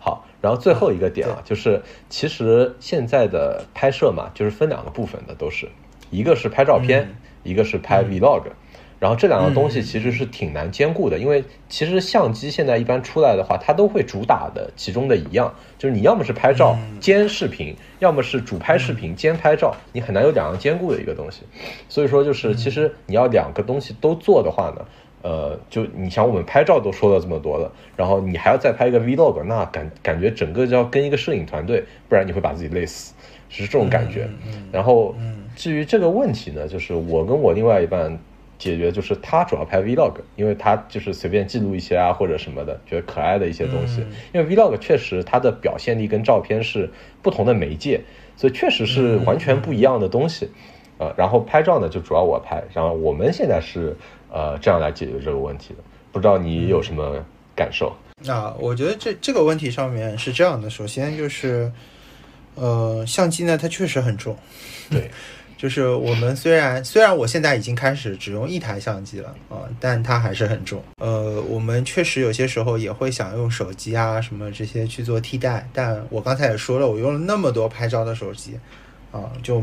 [0.00, 5.68] 好，然后最后一个点啊，就是其实现在的拍摄嘛，就是分两个部分的，都是
[6.10, 7.14] 一个是拍照片，
[7.44, 8.42] 一个是拍 Vlog。
[9.00, 21.42] 然后这两个东西其实是挺难兼顾的，因为其实相机现在一般出来的话，它都会主打的其中的一样，就是你要么是拍照兼视频，要么是主拍视频兼拍照，你很难有两样兼顾的一个东西。
[21.88, 24.84] 所以说，就是其实你要两个东西都做的话呢，
[25.22, 33.14] 呃，就你想我们拍照都说了这么多了，然后你还要再拍一个 vlog，那感感觉整个就要跟一个摄影团队，不然你会把自己累死，
[33.48, 34.28] 是这种感觉。
[34.72, 35.14] 然后
[35.54, 38.18] 至于这个问题呢，就是我跟我另外一半。
[38.58, 44.04] 解决就是他主要拍 vlog，因为他就是随便记录一些啊或者什么的，觉得可爱的一些东西。
[44.32, 46.90] 因为 vlog 确实它的表现力跟照片是
[47.22, 48.00] 不同的媒介，
[48.36, 50.50] 所以确实是完全不一样的东西。
[50.98, 53.96] 呃，然后拍照呢就主要我拍，然后我们现在是
[54.30, 55.80] 呃这样来解决这个问题的。
[56.10, 57.94] 不知道你有什么感受？
[58.24, 61.70] 那我觉得这这个问题上面是这样的，首先就是
[62.56, 64.36] 呃，相机呢，它确实很重。
[64.90, 65.08] 对，
[65.58, 70.80] 就是我们虽然虽然我现在已经开始只用一台相机了啊，但它还是很重。
[70.98, 78.56] 呃，我们确实有些时候也会想用手机啊什么这些去做替代，但我刚才也说了，我用了那么多拍照的手机，
[79.10, 79.60] 啊，就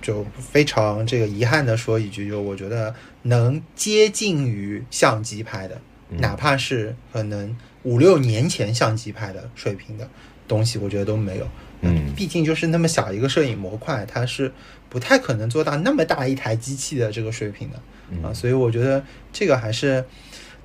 [0.00, 10.08] 就非常这个遗憾的说一句，就我觉得能接近于相机拍的，哪怕是可能五六年前相机拍的水平的
[10.50, 11.46] 东西，我觉得都没有。
[11.82, 14.52] 嗯毕竟就是那么小一个摄影模块，它是
[14.90, 17.76] 不太可能做到那么大一台机器的这个水平的
[18.10, 20.04] 嗯啊，所以我觉得这个还是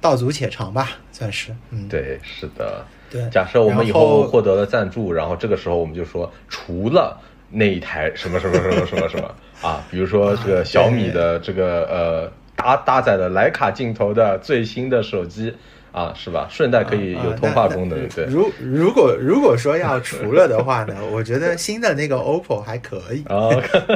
[0.01, 2.85] 道阻且长吧，算是嗯，对，是的。
[3.09, 3.29] 对。
[3.29, 7.17] 假设我们以后后获得了赞助，然后这个时候我们就说，除了
[7.49, 15.53] 那一台什么什么什么什么什么 啊，比如说这个小米的这个呃搭搭载了徕卡镜头的最新的手机
[15.95, 16.45] 啊，是吧？
[16.51, 18.25] 顺带可以有通话功能，对。
[18.25, 23.47] 如如果如果说要除了的话呢， 我觉得新的那个 OPPO 还可以，啊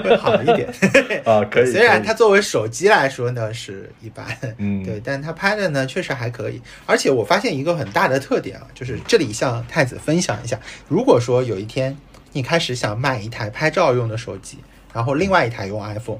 [0.01, 0.69] 会好一点。
[1.25, 1.65] 啊，可以。
[1.73, 4.25] 虽然它作为手机来说呢是一般，
[4.57, 6.61] 嗯对，但它拍的呢确实还可以。
[6.85, 11.97] 而且我发现一个很大的特点啊，就是这里向太子分享一下，如果说有一天
[12.31, 14.59] 你开始想买一台拍照用的手机，
[14.93, 16.19] 然后另外一台用 iPhone，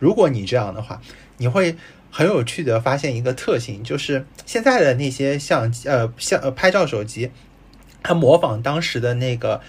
[0.00, 1.00] 如果你这样的话，
[1.36, 1.76] 你会
[2.10, 7.30] 很有趣的发现一个特性，就是现在的那些相机呃像呃拍照手机，
[8.02, 9.60] 它模仿当时的那个。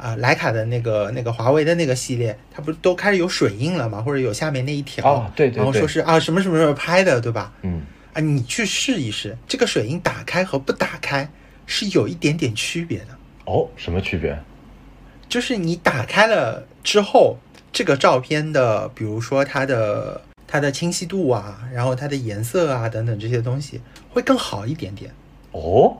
[0.00, 4.00] 啊，徕卡的那个、那个华为的那个系列，它不是都开始有水印了吗？
[4.00, 7.52] 或者有下面那一条，哦对对然后说是啊什么什么时候拍的，对吧？
[7.62, 7.82] 嗯，
[8.12, 11.28] 啊，你去试一试，这个水印打开和不打开
[11.66, 13.06] 是有一点点区别的。
[13.46, 14.38] 哦，什么区别？
[15.28, 17.38] 就是你打开了之后，
[17.72, 23.80] 这个照片的，比如说它的它的清晰度啊，然后它的颜色啊等等这些东西
[24.10, 25.12] 会更好一点点。
[25.52, 25.96] 哦，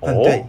[0.00, 0.22] 嗯，哦？
[0.24, 0.44] 对，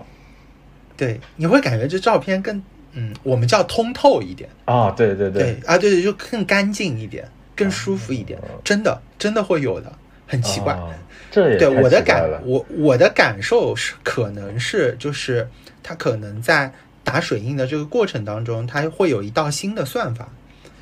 [0.95, 2.63] 对，你会感觉这照片更
[2.93, 4.49] 嗯，我们叫通透一点。
[4.65, 5.59] 啊，对对对。
[5.65, 9.91] 啊，对对，就更干净一点，更舒服一点，真的真的会有的，
[10.25, 10.73] 很奇怪。
[10.73, 10.87] 啊
[11.31, 15.49] 这也对我的感我我的感受是，可能是就是
[15.81, 16.71] 它可能在
[17.03, 20.29] 打水印的这个过程当中，它会有一道新的算法，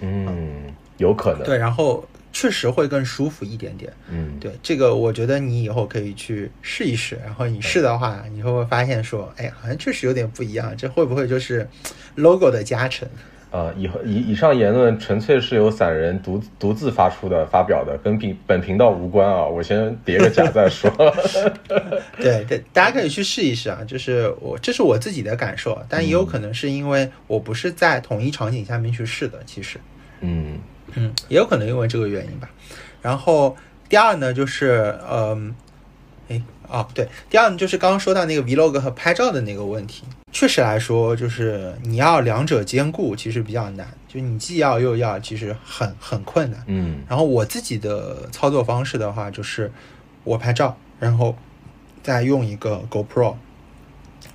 [0.01, 0.70] 嗯，
[1.02, 3.91] 有可能，对，然后确实会更舒服一点点。
[4.10, 11.68] 嗯，对这个，我觉得你以后可以去试一试，然后你试的话，你会不会发现说，哎，好像确实有点不一样，这会不会就是
[12.16, 13.06] logo 的加成？
[13.52, 19.45] 啊，以后以以上言论纯粹是由散人独独自发出的发表的，跟频本频道无关啊！
[19.45, 20.89] 我先叠个甲再说。
[22.18, 29.78] 对对，大家可以去试一试啊，就是我这是我自己的感受，但也有可能是因为我不是在同一场景下面去试的，其实，
[30.22, 30.58] 嗯
[30.96, 32.50] 嗯，也有可能因为这个原因吧。
[33.02, 33.56] 然后
[33.89, 35.56] 第二呢，就是嗯，
[36.30, 46.64] 哎哦对，第二呢就是刚刚说到那个 vlog 和拍照的那个问题，确实来说，就是你要两者兼顾，其实比较难，就你既要又要，其实很很困难。
[46.68, 47.02] 嗯。
[47.10, 49.72] 然后我自己的操作方式的话，就是
[50.24, 51.36] 我拍照，然后
[52.02, 53.36] 再用一个 GoPro，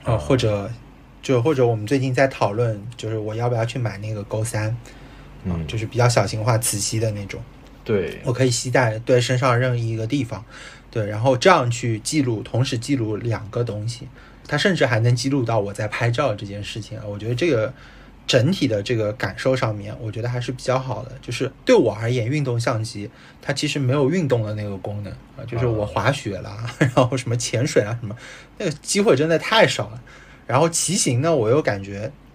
[0.05, 0.19] 呃，哦。
[0.19, 0.71] 或者
[1.23, 4.77] 就或者我们最近在讨论，就是我要不要去买那个 Go 三，
[5.49, 7.41] 啊、嗯，就是比较小型化、磁吸的那种，
[7.85, 10.45] 对，我可以携带对身上任意一个地方，
[10.91, 14.09] 对，然后这样去记录，同时记录两个东西，
[14.47, 17.73] 它甚至还能记录到我在拍照这件事情啊，我觉得这个。
[18.29, 21.13] 整体的这个感受上面，我觉得还是比较好的。
[21.23, 23.09] 就是对我而言，运动相机
[23.41, 28.17] 它其实没有运动的那个功能啊，就是我滑雪啦， 然后什么潜水啊什么，
[28.59, 30.03] 那个机会真的太少了。
[30.45, 32.26] 然后骑行呢，我又感觉嗯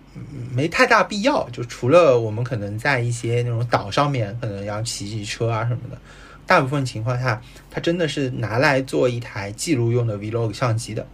[0.53, 5.97] 没太大必要，就除了我们可能在一些那种岛上面可能要骑骑车啊什么的，
[6.45, 11.07] 大部分情况下，它真的是拿来做一台记录用的 vlog 相机的，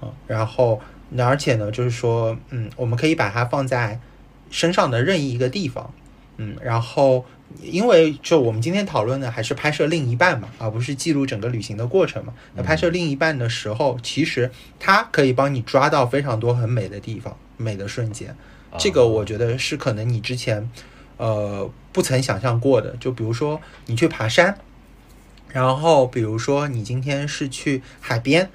[0.00, 0.80] 啊，然后
[1.16, 4.00] 而且呢，就是说，嗯，我们可以把它放在
[4.50, 5.92] 身上的任意一个地方，
[6.36, 7.24] 嗯，然后
[7.62, 12.32] 因为就我们今天讨论的还是拍摄另一半嘛，而不是记录整个旅行的过程嘛。
[12.54, 18.36] 那拍摄另一半的时候，其实它可以帮你抓到非常多很美的地方、美的瞬间。
[18.78, 20.70] 这个我觉得是可能你之前
[21.16, 22.96] 呃不曾想象过的。
[23.00, 24.56] 就比如说你去爬山，
[25.48, 28.50] 然后比如说你今天是去海边。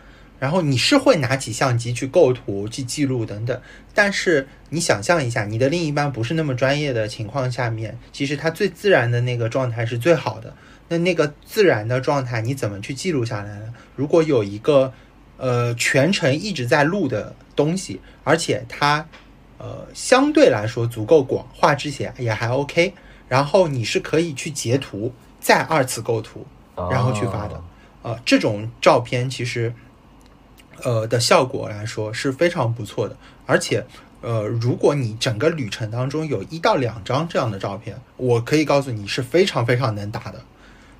[0.46, 3.62] 然后你是会拿起相机去构图、去记录等等，
[3.96, 10.54] 但是你想象一下，你的另一半不是那么专业的情况下面，其实他最自然的那个状态是最好的。
[10.88, 13.74] 那那个自然的状态你怎么去记录下来呢？
[13.96, 14.94] 如果有一个
[15.38, 19.04] 呃全程一直在录的东西，而且它
[19.58, 22.94] 呃相对来说足够广，画质也也还 OK，
[23.28, 26.46] 然后你是可以去截图，再二次构图，
[26.92, 27.60] 然后去发的。
[28.04, 29.74] 呃，这种照片其实。
[30.86, 33.84] 呃的效果来说是非常不错的，而且
[34.22, 40.40] 呃，如果你整个旅程当中有一到两张这样的照片，我可以告诉你是非常非常能打的，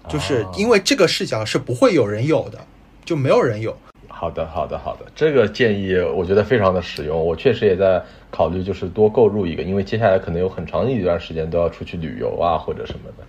[0.10, 2.60] 就是因为这个视角是不会有人有的，
[3.06, 3.78] 就没有人有。
[4.08, 7.24] 好的，好的，好的，这个建议我觉得非常的实用。
[7.24, 13.24] 我确实也在考虑，就是多购入一个，因为接下来可能有很长一段时间都要出去旅游啊，或者什么的。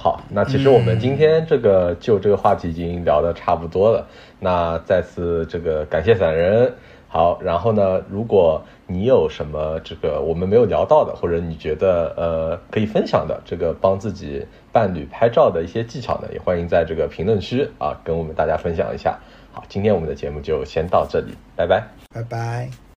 [0.00, 4.06] 好，那其实我们今天这个就这个话题已经聊得差不多了。
[4.38, 6.72] 那再次这个感谢散人。
[7.08, 19.18] 好，然后呢，如果你有什么这个我们没有聊到的，或者你觉得呃可以分享的这个帮自己伴侣拍照的一些技巧呢，也欢迎在这个评论区啊跟我们大家分享一下。
[19.52, 21.82] 好，今天我们的节目就先到这里，拜拜，
[22.14, 22.78] 拜拜。